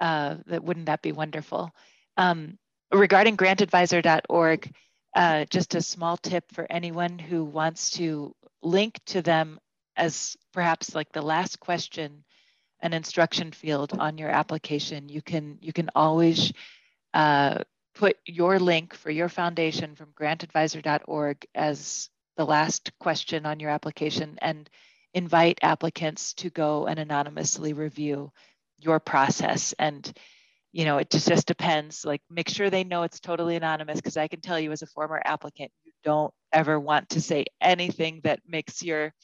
Uh, 0.00 0.36
that 0.46 0.64
wouldn't 0.64 0.86
that 0.86 1.02
be 1.02 1.12
wonderful? 1.12 1.70
Um, 2.16 2.58
regarding 2.92 3.36
grantadvisor.org, 3.36 4.72
uh, 5.14 5.44
just 5.46 5.74
a 5.74 5.82
small 5.82 6.16
tip 6.16 6.44
for 6.52 6.66
anyone 6.70 7.18
who 7.18 7.44
wants 7.44 7.90
to 7.92 8.34
link 8.62 8.98
to 9.06 9.22
them 9.22 9.58
as 9.96 10.36
perhaps 10.52 10.94
like 10.94 11.12
the 11.12 11.22
last 11.22 11.60
question, 11.60 12.24
an 12.80 12.92
instruction 12.92 13.52
field 13.52 13.96
on 13.98 14.18
your 14.18 14.28
application. 14.28 15.08
You 15.08 15.22
can 15.22 15.58
you 15.60 15.72
can 15.72 15.90
always 15.94 16.52
uh, 17.12 17.62
put 17.94 18.16
your 18.26 18.58
link 18.58 18.94
for 18.94 19.10
your 19.10 19.28
foundation 19.28 19.94
from 19.94 20.12
grantadvisor.org 20.20 21.46
as 21.54 22.10
the 22.36 22.44
last 22.44 22.90
question 22.98 23.46
on 23.46 23.60
your 23.60 23.70
application 23.70 24.36
and 24.42 24.68
invite 25.14 25.60
applicants 25.62 26.34
to 26.34 26.50
go 26.50 26.86
and 26.86 26.98
anonymously 26.98 27.72
review 27.72 28.32
your 28.78 28.98
process 28.98 29.72
and 29.78 30.12
you 30.74 30.84
know, 30.84 30.98
it 30.98 31.08
just, 31.08 31.28
just 31.28 31.46
depends. 31.46 32.04
Like, 32.04 32.20
make 32.28 32.48
sure 32.48 32.68
they 32.68 32.82
know 32.82 33.04
it's 33.04 33.20
totally 33.20 33.54
anonymous 33.54 33.98
because 34.00 34.16
I 34.16 34.26
can 34.26 34.40
tell 34.40 34.58
you 34.58 34.72
as 34.72 34.82
a 34.82 34.88
former 34.88 35.22
applicant, 35.24 35.70
you 35.84 35.92
don't 36.02 36.34
ever 36.52 36.80
want 36.80 37.10
to 37.10 37.20
say 37.20 37.44
anything 37.60 38.22
that 38.24 38.40
makes 38.44 38.82
your 38.82 39.14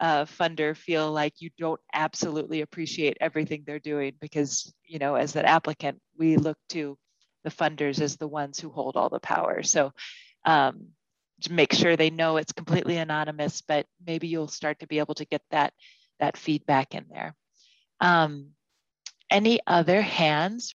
uh, 0.00 0.24
funder 0.24 0.76
feel 0.76 1.12
like 1.12 1.34
you 1.38 1.50
don't 1.56 1.80
absolutely 1.94 2.62
appreciate 2.62 3.18
everything 3.20 3.62
they're 3.64 3.78
doing 3.78 4.14
because, 4.20 4.74
you 4.84 4.98
know, 4.98 5.14
as 5.14 5.36
an 5.36 5.44
applicant, 5.44 6.00
we 6.18 6.36
look 6.36 6.58
to 6.70 6.98
the 7.44 7.50
funders 7.50 8.00
as 8.00 8.16
the 8.16 8.26
ones 8.26 8.58
who 8.58 8.68
hold 8.68 8.96
all 8.96 9.10
the 9.10 9.20
power. 9.20 9.62
So, 9.62 9.92
um, 10.44 10.88
make 11.48 11.72
sure 11.72 11.94
they 11.94 12.10
know 12.10 12.36
it's 12.36 12.52
completely 12.52 12.96
anonymous, 12.96 13.62
but 13.62 13.86
maybe 14.04 14.26
you'll 14.26 14.48
start 14.48 14.80
to 14.80 14.88
be 14.88 14.98
able 14.98 15.14
to 15.14 15.24
get 15.24 15.42
that 15.52 15.72
that 16.18 16.36
feedback 16.36 16.96
in 16.96 17.06
there. 17.08 17.36
Um, 18.00 18.48
any 19.30 19.60
other 19.68 20.02
hands 20.02 20.74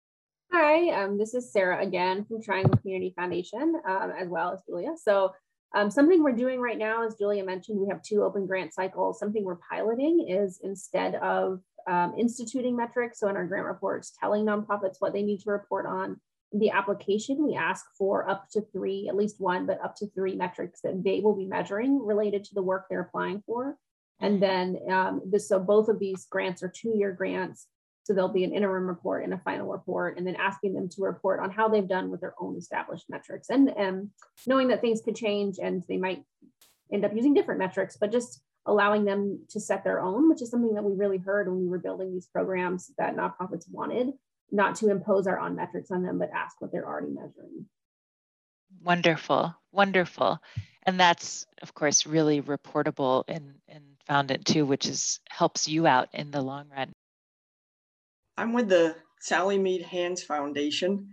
Hi, 0.57 1.03
um, 1.03 1.17
this 1.17 1.33
is 1.33 1.51
Sarah 1.51 1.83
again 1.83 2.23
from 2.23 2.41
Triangle 2.41 2.77
Community 2.77 3.13
Foundation, 3.13 3.75
um, 3.85 4.13
as 4.17 4.29
well 4.29 4.53
as 4.53 4.61
Julia. 4.65 4.91
So 4.95 5.33
um, 5.75 5.91
something 5.91 6.23
we're 6.23 6.31
doing 6.31 6.61
right 6.61 6.77
now, 6.77 7.05
as 7.05 7.15
Julia 7.15 7.43
mentioned, 7.43 7.77
we 7.77 7.89
have 7.89 8.01
two 8.01 8.23
open 8.23 8.47
grant 8.47 8.73
cycles. 8.73 9.19
Something 9.19 9.43
we're 9.43 9.57
piloting 9.69 10.27
is 10.29 10.61
instead 10.63 11.15
of 11.15 11.59
um, 11.89 12.13
instituting 12.17 12.77
metrics, 12.77 13.19
so 13.19 13.27
in 13.27 13.35
our 13.35 13.45
grant 13.45 13.65
reports, 13.65 14.13
telling 14.17 14.45
nonprofits 14.45 14.95
what 14.99 15.11
they 15.11 15.23
need 15.23 15.41
to 15.41 15.49
report 15.49 15.85
on, 15.87 16.21
the 16.53 16.69
application, 16.69 17.45
we 17.45 17.55
ask 17.55 17.83
for 17.97 18.29
up 18.29 18.45
to 18.53 18.61
three, 18.71 19.09
at 19.09 19.17
least 19.17 19.41
one, 19.41 19.65
but 19.65 19.83
up 19.83 19.97
to 19.97 20.09
three 20.11 20.35
metrics 20.35 20.79
that 20.85 21.03
they 21.03 21.19
will 21.19 21.35
be 21.35 21.47
measuring 21.47 21.99
related 22.01 22.45
to 22.45 22.55
the 22.55 22.63
work 22.63 22.85
they're 22.89 23.01
applying 23.01 23.43
for. 23.45 23.75
And 24.21 24.41
then 24.41 24.77
um, 24.89 25.21
this, 25.25 25.49
so 25.49 25.59
both 25.59 25.89
of 25.89 25.99
these 25.99 26.27
grants 26.31 26.63
are 26.63 26.71
two-year 26.73 27.11
grants 27.11 27.67
so 28.05 28.13
there'll 28.13 28.29
be 28.29 28.43
an 28.43 28.53
interim 28.53 28.85
report 28.85 29.23
and 29.23 29.33
a 29.33 29.39
final 29.39 29.67
report, 29.67 30.17
and 30.17 30.27
then 30.27 30.35
asking 30.35 30.75
them 30.75 30.87
to 30.89 31.01
report 31.01 31.39
on 31.39 31.49
how 31.49 31.67
they've 31.67 31.87
done 31.87 32.11
with 32.11 32.21
their 32.21 32.35
own 32.39 32.55
established 32.55 33.05
metrics. 33.09 33.49
And 33.49 33.73
um, 33.77 34.11
knowing 34.45 34.67
that 34.67 34.79
things 34.79 35.01
could 35.03 35.15
change 35.15 35.57
and 35.59 35.83
they 35.89 35.97
might 35.97 36.23
end 36.93 37.03
up 37.03 37.15
using 37.15 37.33
different 37.33 37.57
metrics, 37.57 37.97
but 37.99 38.11
just 38.11 38.41
allowing 38.67 39.05
them 39.05 39.39
to 39.49 39.59
set 39.59 39.83
their 39.83 39.99
own, 39.99 40.29
which 40.29 40.43
is 40.43 40.51
something 40.51 40.75
that 40.75 40.83
we 40.83 40.93
really 40.93 41.17
heard 41.17 41.47
when 41.47 41.59
we 41.59 41.67
were 41.67 41.79
building 41.79 42.13
these 42.13 42.27
programs 42.27 42.91
that 42.99 43.15
nonprofits 43.15 43.65
wanted, 43.71 44.11
not 44.51 44.75
to 44.75 44.91
impose 44.91 45.25
our 45.25 45.39
own 45.39 45.55
metrics 45.55 45.89
on 45.89 46.03
them, 46.03 46.19
but 46.19 46.29
ask 46.31 46.61
what 46.61 46.71
they're 46.71 46.87
already 46.87 47.11
measuring. 47.11 47.65
Wonderful, 48.83 49.55
wonderful. 49.71 50.39
And 50.83 50.99
that's, 50.99 51.47
of 51.63 51.73
course, 51.73 52.05
really 52.05 52.43
reportable 52.43 53.23
and, 53.27 53.55
in 53.67 53.81
Foundant 54.05 54.45
too, 54.45 54.67
which 54.67 54.85
is 54.85 55.19
helps 55.29 55.67
you 55.67 55.87
out 55.87 56.09
in 56.13 56.29
the 56.29 56.43
long 56.43 56.67
run. 56.75 56.91
I'm 58.37 58.53
with 58.53 58.69
the 58.69 58.95
Sally 59.19 59.57
Mead 59.57 59.81
Hands 59.81 60.21
Foundation. 60.21 61.09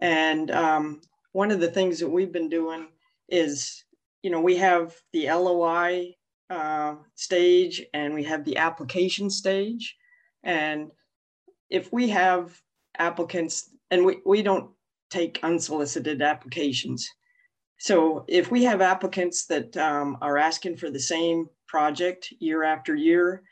And 0.00 0.50
um, 0.50 1.00
one 1.32 1.50
of 1.50 1.60
the 1.60 1.70
things 1.70 1.98
that 2.00 2.08
we've 2.08 2.32
been 2.32 2.48
doing 2.48 2.88
is, 3.28 3.84
you 4.22 4.30
know, 4.30 4.40
we 4.40 4.56
have 4.56 4.94
the 5.12 5.30
LOI 5.30 6.14
uh, 6.50 6.96
stage 7.14 7.84
and 7.94 8.14
we 8.14 8.24
have 8.24 8.44
the 8.44 8.58
application 8.58 9.30
stage. 9.30 9.96
And 10.42 10.90
if 11.70 11.92
we 11.92 12.08
have 12.10 12.60
applicants, 12.98 13.70
and 13.90 14.04
we, 14.04 14.18
we 14.24 14.42
don't 14.42 14.70
take 15.10 15.40
unsolicited 15.42 16.22
applications. 16.22 17.08
So 17.78 18.24
if 18.28 18.50
we 18.50 18.64
have 18.64 18.80
applicants 18.80 19.46
that 19.46 19.76
um, 19.76 20.18
are 20.20 20.36
asking 20.36 20.76
for 20.76 20.90
the 20.90 21.00
same 21.00 21.48
project 21.66 22.32
year 22.40 22.62
after 22.62 22.94
year, 22.94 23.42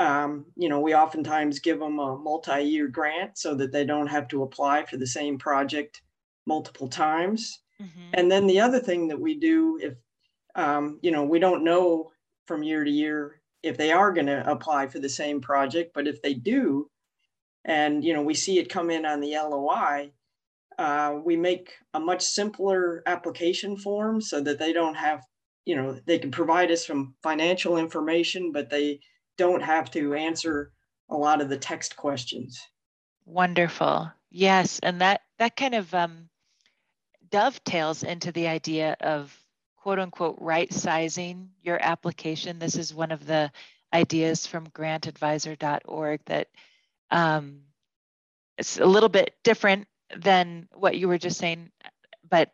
um, 0.00 0.46
you 0.56 0.70
know, 0.70 0.80
we 0.80 0.94
oftentimes 0.94 1.60
give 1.60 1.78
them 1.78 1.98
a 1.98 2.16
multi-year 2.16 2.88
grant 2.88 3.36
so 3.36 3.54
that 3.54 3.70
they 3.70 3.84
don't 3.84 4.06
have 4.06 4.28
to 4.28 4.42
apply 4.42 4.86
for 4.86 4.96
the 4.96 5.06
same 5.06 5.38
project 5.38 6.00
multiple 6.46 6.88
times. 6.88 7.60
Mm-hmm. 7.80 8.10
And 8.14 8.32
then 8.32 8.46
the 8.46 8.60
other 8.60 8.80
thing 8.80 9.08
that 9.08 9.20
we 9.20 9.38
do, 9.38 9.78
if 9.82 9.94
um, 10.54 10.98
you 11.02 11.10
know, 11.10 11.24
we 11.24 11.38
don't 11.38 11.64
know 11.64 12.12
from 12.46 12.62
year 12.62 12.82
to 12.82 12.90
year 12.90 13.42
if 13.62 13.76
they 13.76 13.92
are 13.92 14.10
going 14.10 14.26
to 14.26 14.50
apply 14.50 14.86
for 14.86 15.00
the 15.00 15.08
same 15.08 15.38
project, 15.38 15.92
but 15.94 16.08
if 16.08 16.22
they 16.22 16.32
do, 16.32 16.88
and 17.66 18.02
you 18.02 18.14
know, 18.14 18.22
we 18.22 18.32
see 18.32 18.58
it 18.58 18.70
come 18.70 18.88
in 18.88 19.04
on 19.04 19.20
the 19.20 19.32
LOI, 19.32 20.12
uh, 20.78 21.18
we 21.22 21.36
make 21.36 21.74
a 21.92 22.00
much 22.00 22.22
simpler 22.22 23.02
application 23.04 23.76
form 23.76 24.18
so 24.22 24.40
that 24.40 24.58
they 24.58 24.72
don't 24.72 24.94
have, 24.94 25.22
you 25.66 25.76
know, 25.76 26.00
they 26.06 26.18
can 26.18 26.30
provide 26.30 26.70
us 26.70 26.86
some 26.86 27.14
financial 27.22 27.76
information, 27.76 28.50
but 28.50 28.70
they 28.70 28.98
don't 29.40 29.62
have 29.62 29.90
to 29.90 30.12
answer 30.12 30.70
a 31.08 31.16
lot 31.16 31.40
of 31.40 31.48
the 31.48 31.56
text 31.56 31.96
questions. 31.96 32.60
Wonderful. 33.24 34.12
Yes, 34.30 34.80
and 34.80 35.00
that 35.00 35.22
that 35.38 35.56
kind 35.56 35.74
of 35.74 35.92
um, 35.94 36.28
dovetails 37.30 38.02
into 38.02 38.32
the 38.32 38.48
idea 38.48 38.98
of 39.00 39.34
quote 39.78 39.98
unquote 39.98 40.36
right 40.40 40.70
sizing 40.70 41.48
your 41.62 41.82
application. 41.82 42.58
This 42.58 42.76
is 42.76 42.92
one 42.92 43.12
of 43.12 43.26
the 43.26 43.50
ideas 43.94 44.46
from 44.46 44.66
grantadvisor.org 44.68 46.20
that 46.26 46.48
um, 47.10 47.60
it's 48.58 48.78
a 48.78 48.84
little 48.84 49.08
bit 49.08 49.34
different 49.42 49.88
than 50.14 50.68
what 50.74 50.98
you 50.98 51.08
were 51.08 51.18
just 51.18 51.38
saying, 51.38 51.70
but 52.28 52.52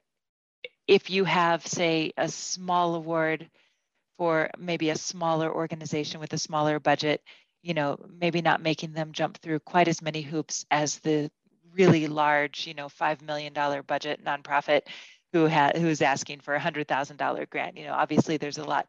if 0.86 1.10
you 1.10 1.24
have, 1.24 1.66
say, 1.66 2.12
a 2.16 2.28
small 2.28 2.94
award 2.94 3.50
for 4.18 4.50
maybe 4.58 4.90
a 4.90 4.96
smaller 4.96 5.52
organization 5.52 6.20
with 6.20 6.32
a 6.32 6.38
smaller 6.38 6.80
budget, 6.80 7.22
you 7.62 7.74
know, 7.74 7.98
maybe 8.08 8.42
not 8.42 8.62
making 8.62 8.92
them 8.92 9.12
jump 9.12 9.38
through 9.38 9.60
quite 9.60 9.88
as 9.88 10.02
many 10.02 10.22
hoops 10.22 10.64
as 10.70 10.98
the 11.00 11.30
really 11.72 12.06
large, 12.06 12.66
you 12.66 12.74
know, 12.74 12.88
$5 12.88 13.22
million 13.22 13.52
budget 13.86 14.24
nonprofit 14.24 14.82
who 15.32 15.44
has 15.46 15.78
who's 15.78 16.02
asking 16.02 16.40
for 16.40 16.54
a 16.54 16.60
$100,000 16.60 17.50
grant. 17.50 17.76
You 17.76 17.84
know, 17.84 17.92
obviously 17.92 18.36
there's 18.36 18.58
a 18.58 18.64
lot, 18.64 18.86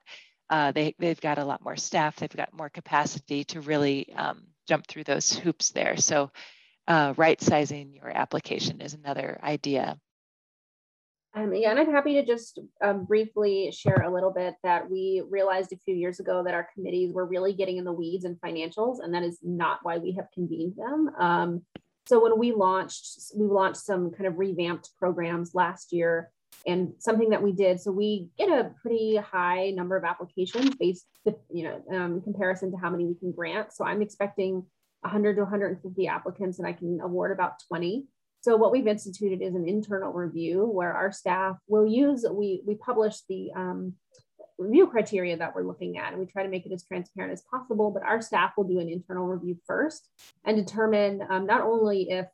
uh, 0.49 0.71
they, 0.71 0.95
they've 0.99 1.19
got 1.19 1.39
a 1.39 1.45
lot 1.45 1.63
more 1.63 1.75
staff, 1.75 2.17
they've 2.17 2.29
got 2.29 2.53
more 2.53 2.69
capacity 2.69 3.43
to 3.45 3.61
really 3.61 4.13
um, 4.13 4.43
jump 4.67 4.87
through 4.87 5.03
those 5.03 5.31
hoops 5.31 5.71
there. 5.71 5.97
So 5.97 6.31
uh, 6.87 7.13
right 7.17 7.41
sizing 7.41 7.93
your 7.93 8.09
application 8.09 8.81
is 8.81 8.93
another 8.93 9.39
idea. 9.43 9.97
Um, 11.33 11.53
yeah, 11.53 11.69
and 11.69 11.79
I'm 11.79 11.91
happy 11.91 12.15
to 12.15 12.25
just 12.25 12.59
um, 12.81 13.05
briefly 13.05 13.71
share 13.71 14.03
a 14.03 14.13
little 14.13 14.31
bit 14.31 14.55
that 14.63 14.89
we 14.89 15.21
realized 15.29 15.71
a 15.71 15.77
few 15.77 15.93
years 15.93 16.19
ago 16.19 16.43
that 16.43 16.53
our 16.53 16.67
committees 16.73 17.13
were 17.13 17.25
really 17.25 17.53
getting 17.53 17.77
in 17.77 17.83
the 17.83 17.93
weeds 17.93 18.25
and 18.25 18.39
financials, 18.41 18.97
and 19.03 19.13
that 19.13 19.23
is 19.23 19.37
not 19.43 19.79
why 19.83 19.97
we 19.97 20.13
have 20.13 20.31
convened 20.33 20.73
them. 20.77 21.09
Um, 21.19 21.61
so 22.07 22.23
when 22.23 22.39
we 22.39 22.53
launched, 22.53 23.19
we 23.35 23.45
launched 23.45 23.81
some 23.81 24.11
kind 24.11 24.25
of 24.25 24.39
revamped 24.39 24.91
programs 24.97 25.53
last 25.53 25.91
year, 25.91 26.31
and 26.65 26.93
something 26.99 27.29
that 27.29 27.43
we 27.43 27.51
did. 27.51 27.79
So 27.79 27.91
we 27.91 28.29
get 28.37 28.49
a 28.49 28.71
pretty 28.81 29.17
high 29.17 29.71
number 29.71 29.95
of 29.95 30.03
applications 30.03 30.75
based, 30.75 31.05
you 31.51 31.63
know, 31.63 31.83
um, 31.91 32.15
in 32.15 32.21
comparison 32.21 32.71
to 32.71 32.77
how 32.77 32.89
many 32.89 33.05
we 33.05 33.15
can 33.15 33.31
grant. 33.31 33.73
So 33.73 33.85
I'm 33.85 34.01
expecting 34.01 34.65
100 35.01 35.35
to 35.35 35.41
150 35.41 36.07
applicants, 36.07 36.59
and 36.59 36.67
I 36.67 36.73
can 36.73 36.99
award 37.01 37.31
about 37.31 37.59
20. 37.67 38.05
So 38.41 38.55
what 38.55 38.71
we've 38.71 38.87
instituted 38.87 39.41
is 39.41 39.55
an 39.55 39.67
internal 39.67 40.13
review 40.13 40.65
where 40.65 40.93
our 40.93 41.11
staff 41.11 41.57
will 41.67 41.85
use, 41.85 42.25
we, 42.29 42.61
we 42.65 42.75
publish 42.75 43.17
the 43.27 43.51
um, 43.55 43.93
review 44.57 44.87
criteria 44.87 45.37
that 45.37 45.53
we're 45.53 45.67
looking 45.67 45.97
at 45.97 46.11
and 46.11 46.19
we 46.19 46.25
try 46.25 46.43
to 46.43 46.49
make 46.49 46.65
it 46.65 46.71
as 46.71 46.85
transparent 46.85 47.33
as 47.33 47.43
possible, 47.51 47.91
but 47.91 48.03
our 48.03 48.21
staff 48.21 48.53
will 48.57 48.63
do 48.63 48.79
an 48.79 48.89
internal 48.89 49.27
review 49.27 49.57
first 49.65 50.09
and 50.45 50.57
determine 50.57 51.21
um, 51.29 51.45
not 51.45 51.61
only 51.61 52.09
if 52.09 52.27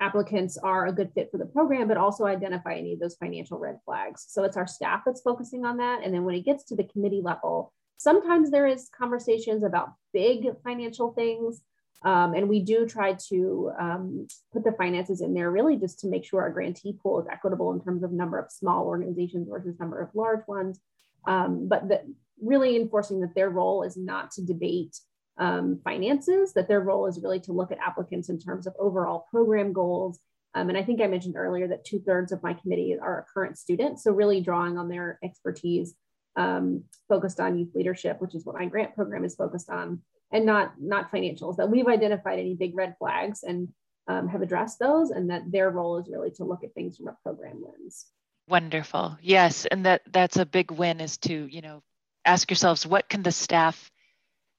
applicants 0.00 0.58
are 0.58 0.86
a 0.86 0.92
good 0.92 1.12
fit 1.14 1.30
for 1.30 1.38
the 1.38 1.46
program, 1.46 1.86
but 1.86 1.96
also 1.96 2.26
identify 2.26 2.74
any 2.74 2.94
of 2.94 3.00
those 3.00 3.14
financial 3.16 3.58
red 3.58 3.78
flags. 3.84 4.26
So 4.28 4.42
it's 4.42 4.56
our 4.56 4.66
staff 4.66 5.02
that's 5.06 5.22
focusing 5.22 5.64
on 5.64 5.76
that. 5.76 6.02
And 6.02 6.12
then 6.12 6.24
when 6.24 6.34
it 6.34 6.44
gets 6.44 6.64
to 6.64 6.76
the 6.76 6.84
committee 6.84 7.22
level, 7.22 7.72
sometimes 7.98 8.50
there 8.50 8.66
is 8.66 8.90
conversations 8.96 9.62
about 9.62 9.92
big 10.12 10.46
financial 10.64 11.12
things 11.12 11.62
um, 12.04 12.34
and 12.34 12.48
we 12.48 12.60
do 12.60 12.86
try 12.86 13.16
to 13.28 13.70
um, 13.78 14.26
put 14.52 14.64
the 14.64 14.72
finances 14.72 15.20
in 15.20 15.34
there 15.34 15.50
really 15.50 15.76
just 15.76 16.00
to 16.00 16.08
make 16.08 16.24
sure 16.24 16.40
our 16.42 16.50
grantee 16.50 16.98
pool 17.00 17.20
is 17.20 17.26
equitable 17.30 17.72
in 17.72 17.80
terms 17.80 18.02
of 18.02 18.12
number 18.12 18.38
of 18.38 18.50
small 18.50 18.86
organizations 18.86 19.48
versus 19.48 19.78
number 19.78 20.00
of 20.00 20.14
large 20.14 20.46
ones. 20.48 20.80
Um, 21.26 21.68
but 21.68 21.88
that 21.88 22.04
really 22.40 22.76
enforcing 22.76 23.20
that 23.20 23.34
their 23.34 23.50
role 23.50 23.84
is 23.84 23.96
not 23.96 24.32
to 24.32 24.44
debate 24.44 24.98
um, 25.38 25.80
finances, 25.84 26.52
that 26.54 26.68
their 26.68 26.80
role 26.80 27.06
is 27.06 27.20
really 27.22 27.40
to 27.40 27.52
look 27.52 27.70
at 27.70 27.78
applicants 27.78 28.28
in 28.28 28.38
terms 28.38 28.66
of 28.66 28.74
overall 28.78 29.26
program 29.30 29.72
goals. 29.72 30.18
Um, 30.54 30.68
and 30.68 30.76
I 30.76 30.82
think 30.82 31.00
I 31.00 31.06
mentioned 31.06 31.36
earlier 31.36 31.68
that 31.68 31.84
two 31.84 32.00
thirds 32.00 32.32
of 32.32 32.42
my 32.42 32.52
committee 32.52 32.96
are 33.00 33.26
current 33.32 33.56
students. 33.56 34.02
So 34.02 34.12
really 34.12 34.40
drawing 34.40 34.76
on 34.76 34.88
their 34.88 35.18
expertise 35.22 35.94
um, 36.36 36.84
focused 37.08 37.40
on 37.40 37.58
youth 37.58 37.74
leadership, 37.74 38.20
which 38.20 38.34
is 38.34 38.44
what 38.44 38.56
my 38.56 38.66
grant 38.66 38.94
program 38.94 39.24
is 39.24 39.36
focused 39.36 39.70
on 39.70 40.00
and 40.32 40.46
not 40.46 40.72
not 40.80 41.12
financials 41.12 41.56
that 41.56 41.70
we've 41.70 41.86
identified 41.86 42.38
any 42.38 42.54
big 42.54 42.76
red 42.76 42.96
flags 42.98 43.42
and 43.42 43.68
um, 44.08 44.26
have 44.28 44.42
addressed 44.42 44.78
those 44.78 45.10
and 45.10 45.30
that 45.30 45.50
their 45.52 45.70
role 45.70 45.98
is 45.98 46.08
really 46.10 46.30
to 46.32 46.44
look 46.44 46.64
at 46.64 46.74
things 46.74 46.96
from 46.96 47.08
a 47.08 47.16
program 47.22 47.62
lens. 47.62 48.06
Wonderful. 48.48 49.16
Yes 49.22 49.66
and 49.66 49.86
that 49.86 50.02
that's 50.10 50.38
a 50.38 50.46
big 50.46 50.70
win 50.70 51.00
is 51.00 51.18
to 51.18 51.46
you 51.46 51.60
know 51.60 51.82
ask 52.24 52.50
yourselves 52.50 52.86
what 52.86 53.08
can 53.08 53.22
the 53.22 53.30
staff 53.30 53.90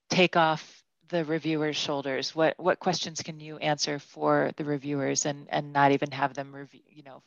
take 0.09 0.37
off 0.37 0.83
the 1.09 1.25
reviewers 1.25 1.75
shoulders? 1.75 2.33
What 2.33 2.55
what 2.57 2.79
questions 2.79 3.21
can 3.21 3.39
you 3.39 3.57
answer 3.57 3.99
for 3.99 4.51
the 4.55 4.63
reviewers 4.63 5.25
and 5.25 5.47
and 5.49 5.73
not 5.73 5.91
even 5.91 6.11
have 6.11 6.33
them 6.33 6.55
review 6.55 6.81
you 6.87 7.03
know 7.03 7.21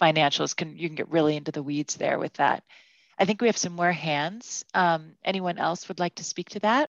financials 0.00 0.56
can 0.56 0.76
you 0.76 0.88
can 0.88 0.96
get 0.96 1.10
really 1.10 1.36
into 1.36 1.52
the 1.52 1.62
weeds 1.62 1.94
there 1.94 2.18
with 2.18 2.32
that. 2.34 2.64
I 3.18 3.26
think 3.26 3.40
we 3.40 3.48
have 3.48 3.56
some 3.58 3.74
more 3.74 3.92
hands. 3.92 4.64
Um, 4.72 5.12
anyone 5.22 5.58
else 5.58 5.86
would 5.88 6.00
like 6.00 6.14
to 6.16 6.24
speak 6.24 6.50
to 6.50 6.60
that 6.60 6.90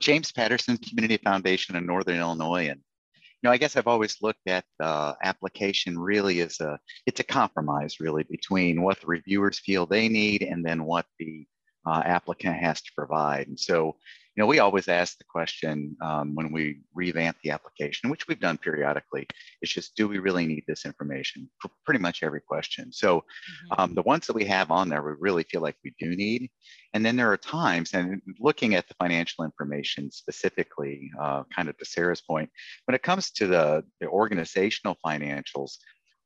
James 0.00 0.32
Patterson 0.32 0.76
Community 0.78 1.18
Foundation 1.18 1.76
in 1.76 1.86
Northern 1.86 2.18
Illinois. 2.18 2.68
And, 2.68 2.80
you 3.14 3.44
know, 3.44 3.50
I 3.50 3.58
guess 3.58 3.76
I've 3.76 3.86
always 3.86 4.16
looked 4.22 4.46
at 4.46 4.64
the 4.78 5.16
application 5.22 5.98
really 5.98 6.40
as 6.40 6.60
a, 6.60 6.78
it's 7.06 7.20
a 7.20 7.24
compromise 7.24 8.00
really 8.00 8.24
between 8.24 8.82
what 8.82 9.00
the 9.00 9.06
reviewers 9.06 9.58
feel 9.58 9.86
they 9.86 10.08
need 10.08 10.42
and 10.42 10.64
then 10.64 10.84
what 10.84 11.06
the 11.18 11.46
uh, 11.86 12.02
applicant 12.04 12.56
has 12.56 12.80
to 12.82 12.92
provide. 12.96 13.48
And 13.48 13.58
so, 13.58 13.96
know, 14.40 14.46
we 14.46 14.58
always 14.58 14.88
ask 14.88 15.18
the 15.18 15.24
question 15.24 15.96
um, 16.02 16.34
when 16.34 16.50
we 16.50 16.80
revamp 16.94 17.36
the 17.42 17.50
application, 17.50 18.10
which 18.10 18.26
we've 18.26 18.40
done 18.40 18.58
periodically, 18.58 19.26
it's 19.62 19.72
just, 19.72 19.94
do 19.96 20.08
we 20.08 20.18
really 20.18 20.46
need 20.46 20.64
this 20.66 20.84
information 20.84 21.48
for 21.60 21.70
pretty 21.84 22.00
much 22.00 22.22
every 22.22 22.40
question? 22.40 22.92
So 22.92 23.18
mm-hmm. 23.18 23.80
um, 23.80 23.94
the 23.94 24.02
ones 24.02 24.26
that 24.26 24.34
we 24.34 24.44
have 24.46 24.70
on 24.70 24.88
there, 24.88 25.02
we 25.02 25.12
really 25.18 25.44
feel 25.44 25.60
like 25.60 25.76
we 25.84 25.94
do 25.98 26.16
need. 26.16 26.50
And 26.94 27.04
then 27.04 27.16
there 27.16 27.30
are 27.30 27.36
times, 27.36 27.94
and 27.94 28.20
looking 28.40 28.74
at 28.74 28.88
the 28.88 28.94
financial 28.94 29.44
information 29.44 30.10
specifically, 30.10 31.10
uh, 31.20 31.44
kind 31.54 31.68
of 31.68 31.76
to 31.78 31.84
Sarah's 31.84 32.20
point, 32.22 32.50
when 32.86 32.94
it 32.94 33.02
comes 33.02 33.30
to 33.32 33.46
the, 33.46 33.84
the 34.00 34.08
organizational 34.08 34.96
financials, 35.04 35.72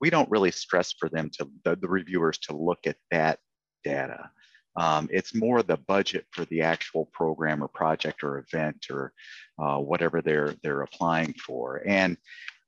we 0.00 0.10
don't 0.10 0.30
really 0.30 0.50
stress 0.50 0.94
for 0.98 1.08
them 1.08 1.30
to, 1.38 1.48
the, 1.64 1.76
the 1.76 1.88
reviewers 1.88 2.38
to 2.38 2.56
look 2.56 2.80
at 2.86 2.96
that 3.10 3.38
data. 3.84 4.30
Um, 4.76 5.08
it's 5.12 5.34
more 5.34 5.62
the 5.62 5.76
budget 5.76 6.26
for 6.30 6.44
the 6.46 6.62
actual 6.62 7.06
program 7.06 7.62
or 7.62 7.68
project 7.68 8.24
or 8.24 8.38
event 8.38 8.86
or 8.90 9.12
uh, 9.58 9.78
whatever 9.78 10.20
they're 10.20 10.54
they're 10.62 10.82
applying 10.82 11.34
for. 11.34 11.82
And 11.86 12.16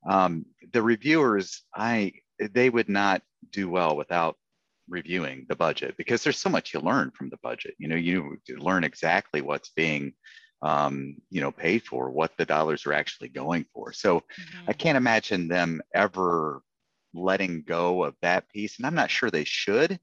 um, 0.08 0.46
the 0.72 0.82
reviewers, 0.82 1.62
I 1.74 2.12
they 2.38 2.70
would 2.70 2.88
not 2.88 3.22
do 3.50 3.68
well 3.68 3.96
without 3.96 4.36
reviewing 4.88 5.46
the 5.48 5.56
budget 5.56 5.96
because 5.96 6.22
there's 6.22 6.38
so 6.38 6.50
much 6.50 6.72
you 6.72 6.80
learn 6.80 7.10
from 7.10 7.28
the 7.30 7.38
budget. 7.42 7.74
You 7.78 7.88
know, 7.88 7.96
you 7.96 8.38
learn 8.48 8.84
exactly 8.84 9.40
what's 9.40 9.70
being 9.70 10.12
um, 10.62 11.16
you 11.30 11.40
know 11.40 11.50
paid 11.50 11.82
for, 11.84 12.10
what 12.10 12.32
the 12.36 12.46
dollars 12.46 12.86
are 12.86 12.92
actually 12.92 13.28
going 13.28 13.66
for. 13.72 13.92
So 13.92 14.20
mm-hmm. 14.20 14.64
I 14.68 14.72
can't 14.72 14.96
imagine 14.96 15.48
them 15.48 15.82
ever 15.94 16.62
letting 17.12 17.62
go 17.62 18.04
of 18.04 18.14
that 18.22 18.48
piece, 18.48 18.78
and 18.78 18.86
I'm 18.86 18.94
not 18.94 19.10
sure 19.10 19.30
they 19.30 19.44
should 19.44 19.98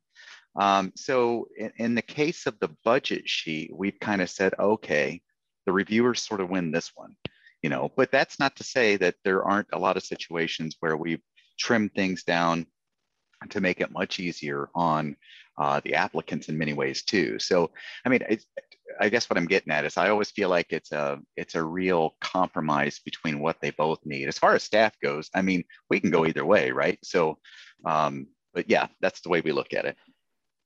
Um, 0.56 0.92
so 0.96 1.48
in, 1.58 1.72
in, 1.78 1.96
the 1.96 2.02
case 2.02 2.46
of 2.46 2.60
the 2.60 2.70
budget 2.84 3.28
sheet, 3.28 3.72
we've 3.74 4.00
kind 4.00 4.22
of 4.22 4.30
said, 4.30 4.54
okay, 4.60 5.22
the 5.66 5.72
reviewers 5.72 6.22
sort 6.22 6.42
of 6.42 6.50
win 6.50 6.72
this 6.72 6.92
one, 6.96 7.16
you 7.64 7.70
know, 7.70 7.92
but 7.96 8.12
that's 8.12 8.40
not 8.40 8.56
to 8.58 8.64
say 8.64 8.96
that 8.98 9.16
there 9.24 9.44
aren't 9.44 9.70
a 9.74 9.80
lot 9.80 9.98
of 9.98 10.04
situations 10.04 10.76
where 10.80 10.96
we've 10.96 11.22
trimmed 11.60 11.94
things 11.96 12.24
down 12.24 12.68
to 13.50 13.62
make 13.62 13.82
it 13.82 13.92
much 13.92 14.20
easier 14.20 14.70
on 14.76 15.16
uh, 15.58 15.82
the 15.84 15.96
applicants 15.96 16.50
in 16.50 16.58
many 16.58 16.74
ways 16.74 17.04
too. 17.04 17.38
So, 17.40 17.72
I 18.06 18.10
mean, 18.10 18.22
I 19.00 19.10
guess 19.10 19.30
what 19.30 19.38
I'm 19.38 19.46
getting 19.46 19.72
at 19.74 19.86
is 19.86 19.98
I 19.98 20.10
always 20.10 20.32
feel 20.32 20.50
like 20.50 20.68
it's 20.72 20.92
a 20.92 21.20
it's 21.36 21.56
a 21.56 21.64
real 21.64 22.16
compromise 22.22 23.00
between 23.04 23.40
what 23.40 23.58
they 23.62 23.72
both 23.72 24.00
need. 24.06 24.28
As 24.28 24.38
far 24.40 24.56
as 24.56 24.64
staff 24.64 24.94
goes, 25.02 25.30
I 25.34 25.42
mean, 25.42 25.64
we 25.90 26.00
can 26.00 26.12
go 26.12 26.26
either 26.26 26.46
way, 26.46 26.72
right? 26.72 27.00
So, 27.04 27.38
um, 27.86 28.28
but 28.54 28.70
yeah, 28.70 28.88
that's 29.02 29.22
the 29.22 29.30
way 29.30 29.42
we 29.42 29.52
look 29.52 29.74
at 29.74 29.86
it. 29.86 29.98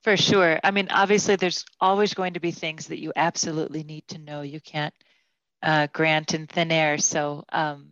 For 0.04 0.16
sure. 0.16 0.60
I 0.64 0.72
mean, 0.72 0.88
obviously, 0.90 1.36
there's 1.36 1.66
always 1.82 2.14
going 2.14 2.34
to 2.34 2.40
be 2.40 2.52
things 2.52 2.88
that 2.88 3.00
you 3.00 3.12
absolutely 3.16 3.84
need 3.84 4.08
to 4.10 4.20
know. 4.20 4.42
You 4.42 4.62
can't 4.62 4.94
uh, 5.62 5.88
grant 5.92 6.34
in 6.34 6.48
thin 6.48 6.72
air. 6.72 6.98
So 6.98 7.44
um, 7.52 7.90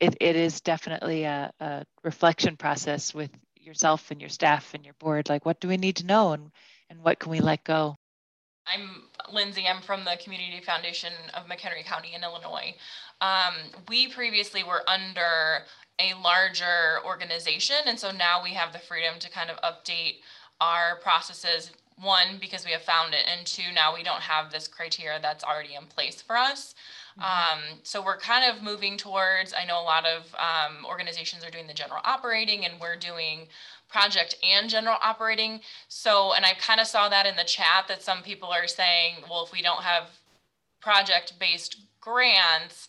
it, 0.00 0.16
it 0.20 0.36
is 0.36 0.60
definitely 0.60 1.24
a, 1.24 1.52
a 1.60 1.84
reflection 2.02 2.56
process 2.56 3.14
with 3.14 3.30
yourself 3.56 4.10
and 4.10 4.20
your 4.20 4.30
staff 4.30 4.74
and 4.74 4.84
your 4.84 4.94
board. 4.98 5.28
Like, 5.28 5.46
what 5.46 5.60
do 5.60 5.68
we 5.68 5.76
need 5.76 5.96
to 5.96 6.06
know 6.06 6.32
and, 6.32 6.50
and 6.90 7.02
what 7.02 7.18
can 7.18 7.30
we 7.30 7.40
let 7.40 7.64
go? 7.64 7.96
I'm 8.66 9.02
Lindsay. 9.32 9.66
I'm 9.68 9.82
from 9.82 10.04
the 10.04 10.18
Community 10.22 10.60
Foundation 10.64 11.12
of 11.34 11.46
McHenry 11.46 11.84
County 11.84 12.14
in 12.14 12.24
Illinois. 12.24 12.74
Um, 13.20 13.54
we 13.88 14.08
previously 14.08 14.64
were 14.64 14.82
under 14.88 15.64
a 15.98 16.14
larger 16.22 17.04
organization, 17.04 17.76
and 17.86 17.98
so 17.98 18.10
now 18.10 18.42
we 18.42 18.50
have 18.54 18.72
the 18.72 18.78
freedom 18.78 19.14
to 19.20 19.30
kind 19.30 19.50
of 19.50 19.58
update 19.58 20.16
our 20.60 20.96
processes. 20.96 21.70
One, 22.02 22.38
because 22.40 22.64
we 22.64 22.72
have 22.72 22.82
Foundant, 22.82 23.22
and 23.28 23.46
two, 23.46 23.72
now 23.72 23.94
we 23.94 24.02
don't 24.02 24.20
have 24.20 24.50
this 24.50 24.66
criteria 24.66 25.20
that's 25.22 25.44
already 25.44 25.76
in 25.76 25.86
place 25.86 26.20
for 26.20 26.36
us. 26.36 26.74
Mm-hmm. 27.18 27.22
Um, 27.22 27.78
so 27.84 28.02
we're 28.04 28.18
kind 28.18 28.50
of 28.50 28.64
moving 28.64 28.96
towards, 28.96 29.54
I 29.54 29.64
know 29.64 29.80
a 29.80 29.84
lot 29.84 30.04
of 30.04 30.34
um, 30.34 30.84
organizations 30.84 31.44
are 31.44 31.50
doing 31.50 31.68
the 31.68 31.74
general 31.74 32.00
operating 32.04 32.64
and 32.64 32.80
we're 32.80 32.96
doing 32.96 33.46
project 33.88 34.36
and 34.42 34.68
general 34.68 34.96
operating. 35.00 35.60
So, 35.86 36.34
and 36.34 36.44
I 36.44 36.54
kind 36.54 36.80
of 36.80 36.88
saw 36.88 37.08
that 37.08 37.26
in 37.26 37.36
the 37.36 37.44
chat 37.44 37.86
that 37.86 38.02
some 38.02 38.22
people 38.22 38.48
are 38.48 38.66
saying, 38.66 39.18
well, 39.30 39.44
if 39.44 39.52
we 39.52 39.62
don't 39.62 39.82
have 39.82 40.10
project 40.80 41.34
based 41.38 41.76
grants, 42.00 42.88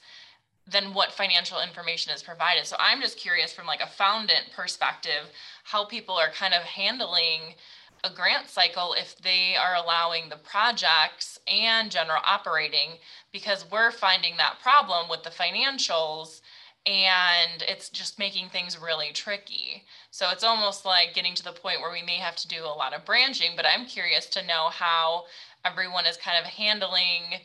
then 0.67 0.93
what 0.93 1.11
financial 1.11 1.61
information 1.61 2.13
is 2.13 2.23
provided. 2.23 2.65
So 2.65 2.75
I'm 2.79 3.01
just 3.01 3.17
curious 3.17 3.53
from 3.53 3.67
like 3.67 3.81
a 3.81 3.87
foundant 3.87 4.51
perspective, 4.55 5.31
how 5.63 5.85
people 5.85 6.15
are 6.15 6.31
kind 6.31 6.53
of 6.53 6.63
handling 6.63 7.55
a 8.03 8.09
grant 8.09 8.49
cycle 8.49 8.93
if 8.97 9.17
they 9.17 9.55
are 9.55 9.75
allowing 9.75 10.29
the 10.29 10.37
projects 10.37 11.39
and 11.47 11.89
general 11.89 12.21
operating 12.23 12.91
because 13.31 13.65
we're 13.71 13.91
finding 13.91 14.37
that 14.37 14.59
problem 14.61 15.09
with 15.09 15.23
the 15.23 15.29
financials 15.29 16.41
and 16.85 17.63
it's 17.67 17.89
just 17.89 18.19
making 18.19 18.49
things 18.49 18.79
really 18.79 19.11
tricky. 19.11 19.83
So 20.11 20.29
it's 20.29 20.43
almost 20.43 20.85
like 20.85 21.15
getting 21.15 21.33
to 21.33 21.43
the 21.43 21.51
point 21.51 21.81
where 21.81 21.91
we 21.91 22.03
may 22.03 22.17
have 22.17 22.35
to 22.37 22.47
do 22.47 22.63
a 22.63 22.77
lot 22.77 22.93
of 22.93 23.05
branching, 23.05 23.51
but 23.55 23.65
I'm 23.65 23.87
curious 23.87 24.27
to 24.27 24.45
know 24.45 24.69
how 24.69 25.23
everyone 25.63 26.05
is 26.05 26.17
kind 26.17 26.37
of 26.37 26.45
handling 26.45 27.41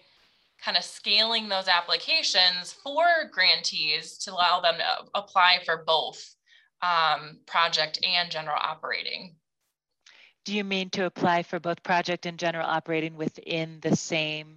kind 0.64 0.76
of 0.76 0.84
scaling 0.84 1.48
those 1.48 1.68
applications 1.68 2.72
for 2.72 3.04
grantees 3.32 4.18
to 4.18 4.32
allow 4.32 4.60
them 4.60 4.74
to 4.76 5.10
apply 5.14 5.60
for 5.64 5.84
both 5.86 6.34
um, 6.82 7.38
project 7.46 7.98
and 8.04 8.30
general 8.30 8.58
operating. 8.60 9.34
Do 10.44 10.54
you 10.54 10.64
mean 10.64 10.90
to 10.90 11.04
apply 11.04 11.42
for 11.42 11.60
both 11.60 11.82
project 11.82 12.26
and 12.26 12.38
general 12.38 12.66
operating 12.66 13.16
within 13.16 13.78
the 13.82 13.94
same 13.94 14.56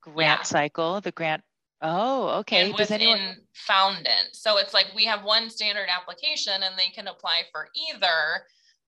grant 0.00 0.40
yeah. 0.40 0.42
cycle, 0.42 1.00
the 1.00 1.12
grant 1.12 1.42
Oh, 1.84 2.28
okay. 2.40 2.62
And 2.62 2.70
Does 2.76 2.90
within 2.90 3.00
anyone 3.00 3.36
Foundant. 3.54 4.28
So 4.32 4.58
it's 4.58 4.72
like 4.72 4.86
we 4.94 5.04
have 5.04 5.24
one 5.24 5.50
standard 5.50 5.88
application 5.90 6.62
and 6.62 6.78
they 6.78 6.90
can 6.94 7.08
apply 7.08 7.42
for 7.50 7.68
either 7.90 8.44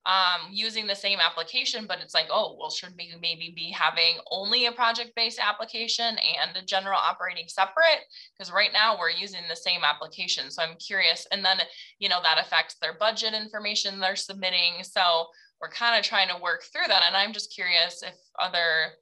um, 0.06 0.50
using 0.52 0.86
the 0.86 0.94
same 0.94 1.18
application, 1.18 1.86
but 1.86 1.98
it's 2.00 2.14
like, 2.14 2.26
oh, 2.30 2.56
well, 2.58 2.70
should 2.70 2.92
we 2.98 3.14
maybe 3.22 3.52
be 3.56 3.70
having 3.70 4.18
only 4.30 4.66
a 4.66 4.72
project-based 4.72 5.38
application 5.38 6.16
and 6.18 6.56
a 6.56 6.64
general 6.64 6.98
operating 6.98 7.48
separate? 7.48 8.04
Because 8.36 8.52
right 8.52 8.70
now 8.72 8.98
we're 8.98 9.10
using 9.10 9.40
the 9.48 9.56
same 9.56 9.80
application. 9.82 10.50
So 10.50 10.62
I'm 10.62 10.76
curious. 10.76 11.26
And 11.32 11.44
then, 11.44 11.58
you 11.98 12.10
know, 12.10 12.20
that 12.22 12.38
affects 12.38 12.76
their 12.80 12.98
budget 12.98 13.32
information 13.32 13.98
they're 13.98 14.16
submitting. 14.16 14.82
So 14.82 15.26
we're 15.60 15.70
kind 15.70 15.98
of 15.98 16.04
trying 16.04 16.28
to 16.28 16.42
work 16.42 16.64
through 16.64 16.88
that. 16.88 17.04
And 17.06 17.16
I'm 17.16 17.32
just 17.32 17.54
curious 17.54 18.02
if 18.02 18.14
other 18.38 18.92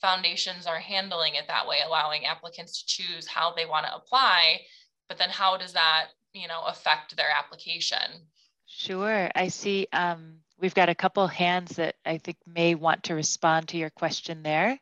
foundations 0.00 0.66
are 0.66 0.78
handling 0.78 1.34
it 1.34 1.48
that 1.48 1.66
way, 1.66 1.78
allowing 1.84 2.26
applicants 2.26 2.80
to 2.82 2.86
choose 2.86 3.26
how 3.26 3.52
they 3.52 3.66
want 3.66 3.86
to 3.86 3.96
apply, 3.96 4.60
but 5.08 5.18
then 5.18 5.30
how 5.30 5.56
does 5.56 5.72
that, 5.72 6.08
you 6.32 6.46
know, 6.46 6.62
affect 6.66 7.16
their 7.16 7.30
application? 7.36 8.28
Sure. 8.66 9.30
I 9.34 9.48
see 9.48 9.86
um, 9.92 10.38
we've 10.58 10.74
got 10.74 10.88
a 10.88 10.94
couple 10.94 11.26
hands 11.26 11.76
that 11.76 11.94
I 12.04 12.18
think 12.18 12.36
may 12.46 12.74
want 12.74 13.04
to 13.04 13.14
respond 13.14 13.68
to 13.68 13.76
your 13.76 13.90
question 13.90 14.42
there. 14.42 14.78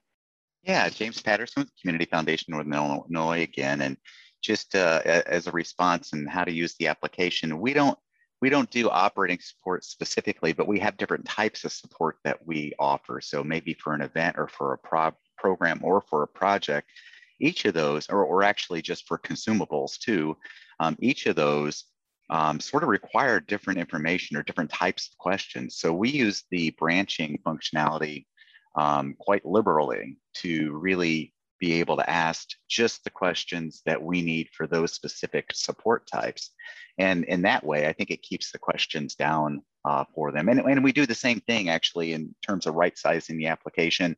Yeah, 0.62 0.88
James 0.88 1.20
Patterson 1.20 1.68
Community 1.80 2.06
Foundation 2.06 2.52
Northern 2.52 2.72
Illinois 2.72 3.42
again. 3.42 3.82
And 3.82 3.96
just 4.42 4.74
uh, 4.74 5.02
as 5.04 5.46
a 5.46 5.52
response 5.52 6.12
and 6.12 6.28
how 6.28 6.44
to 6.44 6.52
use 6.52 6.74
the 6.78 6.88
application, 6.88 7.60
we 7.60 7.72
don't 7.72 7.98
we 8.40 8.50
don't 8.50 8.70
do 8.70 8.90
operating 8.90 9.38
support 9.40 9.84
specifically, 9.84 10.52
but 10.52 10.68
we 10.68 10.78
have 10.78 10.98
different 10.98 11.24
types 11.24 11.64
of 11.64 11.72
support 11.72 12.18
that 12.24 12.46
we 12.46 12.72
offer. 12.78 13.20
So 13.22 13.42
maybe 13.42 13.72
for 13.72 13.94
an 13.94 14.02
event 14.02 14.36
or 14.38 14.48
for 14.48 14.74
a 14.74 14.78
pro- 14.78 15.16
program 15.38 15.80
or 15.82 16.02
for 16.10 16.22
a 16.22 16.28
project, 16.28 16.90
each 17.40 17.64
of 17.64 17.72
those, 17.72 18.06
or, 18.10 18.22
or 18.22 18.42
actually 18.42 18.82
just 18.82 19.06
for 19.06 19.18
consumables 19.18 19.98
too, 19.98 20.36
um, 20.78 20.94
each 21.00 21.24
of 21.24 21.36
those 21.36 21.84
um, 22.30 22.60
sort 22.60 22.82
of 22.82 22.88
require 22.88 23.40
different 23.40 23.78
information 23.78 24.37
or 24.37 24.42
different 24.42 24.70
types 24.70 25.08
of 25.08 25.18
questions. 25.18 25.76
So 25.76 25.92
we 25.92 26.10
use 26.10 26.44
the 26.50 26.70
branching 26.78 27.38
functionality 27.46 28.26
um, 28.76 29.14
quite 29.18 29.44
liberally 29.44 30.16
to 30.34 30.72
really 30.72 31.32
be 31.60 31.74
able 31.74 31.96
to 31.96 32.10
ask 32.10 32.48
just 32.68 33.04
the 33.04 33.10
questions 33.10 33.82
that 33.87 34.02
we 34.02 34.20
need 34.20 34.48
for 34.52 34.66
those 34.66 34.92
specific 34.92 35.50
support 35.54 36.06
types. 36.06 36.50
And 36.98 37.24
in 37.24 37.42
that 37.42 37.64
way, 37.64 37.87
I 37.87 37.92
think 37.92 38.10
it 38.10 38.22
keeps 38.22 38.50
the 38.50 38.58
questions 38.58 39.14
down 39.14 39.62
uh, 39.84 40.04
for 40.14 40.32
them. 40.32 40.48
And, 40.48 40.60
and 40.60 40.84
we 40.84 40.92
do 40.92 41.06
the 41.06 41.14
same 41.14 41.40
thing 41.40 41.68
actually 41.68 42.12
in 42.12 42.34
terms 42.46 42.66
of 42.66 42.74
right 42.74 42.96
sizing 42.96 43.38
the 43.38 43.46
application 43.46 44.16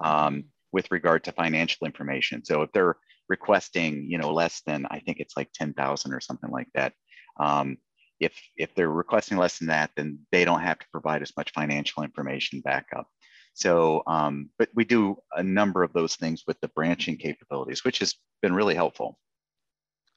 um, 0.00 0.44
with 0.72 0.90
regard 0.90 1.24
to 1.24 1.32
financial 1.32 1.86
information. 1.86 2.44
So 2.44 2.62
if 2.62 2.72
they're 2.72 2.96
requesting, 3.28 4.06
you 4.10 4.18
know, 4.18 4.32
less 4.32 4.62
than, 4.66 4.86
I 4.90 5.00
think 5.00 5.18
it's 5.20 5.36
like 5.36 5.52
10,000 5.52 6.12
or 6.12 6.20
something 6.20 6.50
like 6.50 6.68
that. 6.74 6.92
Um, 7.38 7.78
if, 8.18 8.34
if 8.56 8.74
they're 8.74 8.90
requesting 8.90 9.38
less 9.38 9.58
than 9.58 9.68
that, 9.68 9.90
then 9.96 10.20
they 10.30 10.44
don't 10.44 10.60
have 10.60 10.78
to 10.78 10.86
provide 10.92 11.22
as 11.22 11.32
much 11.36 11.52
financial 11.52 12.02
information 12.02 12.60
back 12.60 12.86
up. 12.96 13.08
So, 13.54 14.02
um, 14.06 14.50
but 14.58 14.68
we 14.74 14.84
do 14.84 15.16
a 15.34 15.42
number 15.42 15.82
of 15.82 15.92
those 15.92 16.16
things 16.16 16.44
with 16.46 16.60
the 16.60 16.68
branching 16.68 17.16
capabilities, 17.16 17.84
which 17.84 17.98
has 17.98 18.14
been 18.42 18.54
really 18.54 18.74
helpful. 18.74 19.18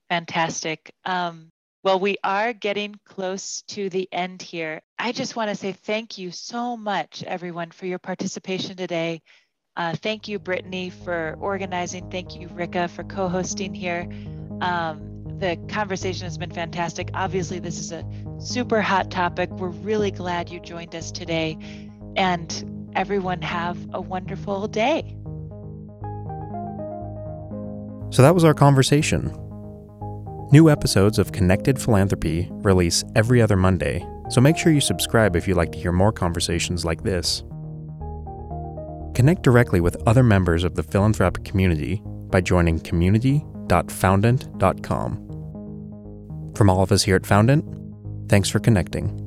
Fantastic. 0.10 0.94
Um, 1.06 1.50
well, 1.84 2.00
we 2.00 2.18
are 2.24 2.54
getting 2.54 2.96
close 3.06 3.64
to 3.70 3.90
the 3.90 4.08
end 4.12 4.42
here. 4.42 4.82
I 4.98 5.12
just 5.12 5.36
want 5.36 5.50
to 5.50 5.56
say 5.56 5.74
thank 5.74 6.18
you 6.18 6.32
so 6.32 6.78
much, 6.78 7.24
everyone, 7.24 7.72
for 7.72 7.86
your 7.86 8.00
participation 8.00 8.78
today. 8.78 9.22
Uh, 9.76 9.96
thank 9.96 10.28
you, 10.28 10.40
Brittany, 10.40 10.92
for 10.92 11.36
organizing. 11.42 12.10
Thank 12.10 12.40
you, 12.40 12.48
Rika, 12.50 12.88
for 12.88 13.04
co 13.04 13.28
hosting 13.28 13.74
here. 13.74 14.08
Um, 14.62 15.13
the 15.40 15.58
conversation 15.68 16.26
has 16.26 16.38
been 16.38 16.52
fantastic. 16.52 17.10
Obviously, 17.14 17.60
this 17.60 17.80
is 17.80 17.92
a 17.92 18.06
super 18.40 18.82
hot 18.82 19.12
topic. 19.12 19.50
We're 19.52 19.70
really 19.70 20.12
glad 20.12 20.50
you 20.50 20.60
joined 20.60 20.96
us 20.96 21.12
today. 21.12 21.58
And 22.16 22.92
everyone, 22.96 23.42
have 23.42 23.78
a 23.94 24.02
wonderful 24.02 24.68
day. 24.68 25.16
So 28.12 28.22
that 28.22 28.36
was 28.36 28.44
our 28.44 28.54
conversation. 28.54 29.36
New 30.52 30.70
episodes 30.70 31.18
of 31.18 31.32
Connected 31.32 31.82
Philanthropy 31.82 32.48
release 32.52 33.04
every 33.16 33.42
other 33.42 33.58
Monday, 33.58 34.06
so 34.30 34.40
make 34.40 34.56
sure 34.56 34.72
you 34.72 34.82
subscribe 34.82 35.36
if 35.36 35.48
you'd 35.48 35.58
like 35.58 35.72
to 35.72 35.80
hear 35.80 35.92
more 35.92 36.12
conversations 36.12 36.86
like 36.86 37.02
this. 37.02 37.44
Connect 39.16 39.42
directly 39.42 39.82
with 39.82 39.98
other 40.08 40.22
members 40.22 40.64
of 40.64 40.76
the 40.76 40.84
philanthropic 40.84 41.44
community 41.44 42.04
by 42.30 42.42
joining 42.42 42.80
community.foundant.com. 43.68 46.54
From 46.56 46.70
all 46.70 46.84
of 46.84 46.92
us 46.92 47.04
here 47.04 47.16
at 47.16 47.26
Foundant, 47.26 47.66
thanks 48.30 48.50
for 48.50 48.60
connecting. 48.60 49.23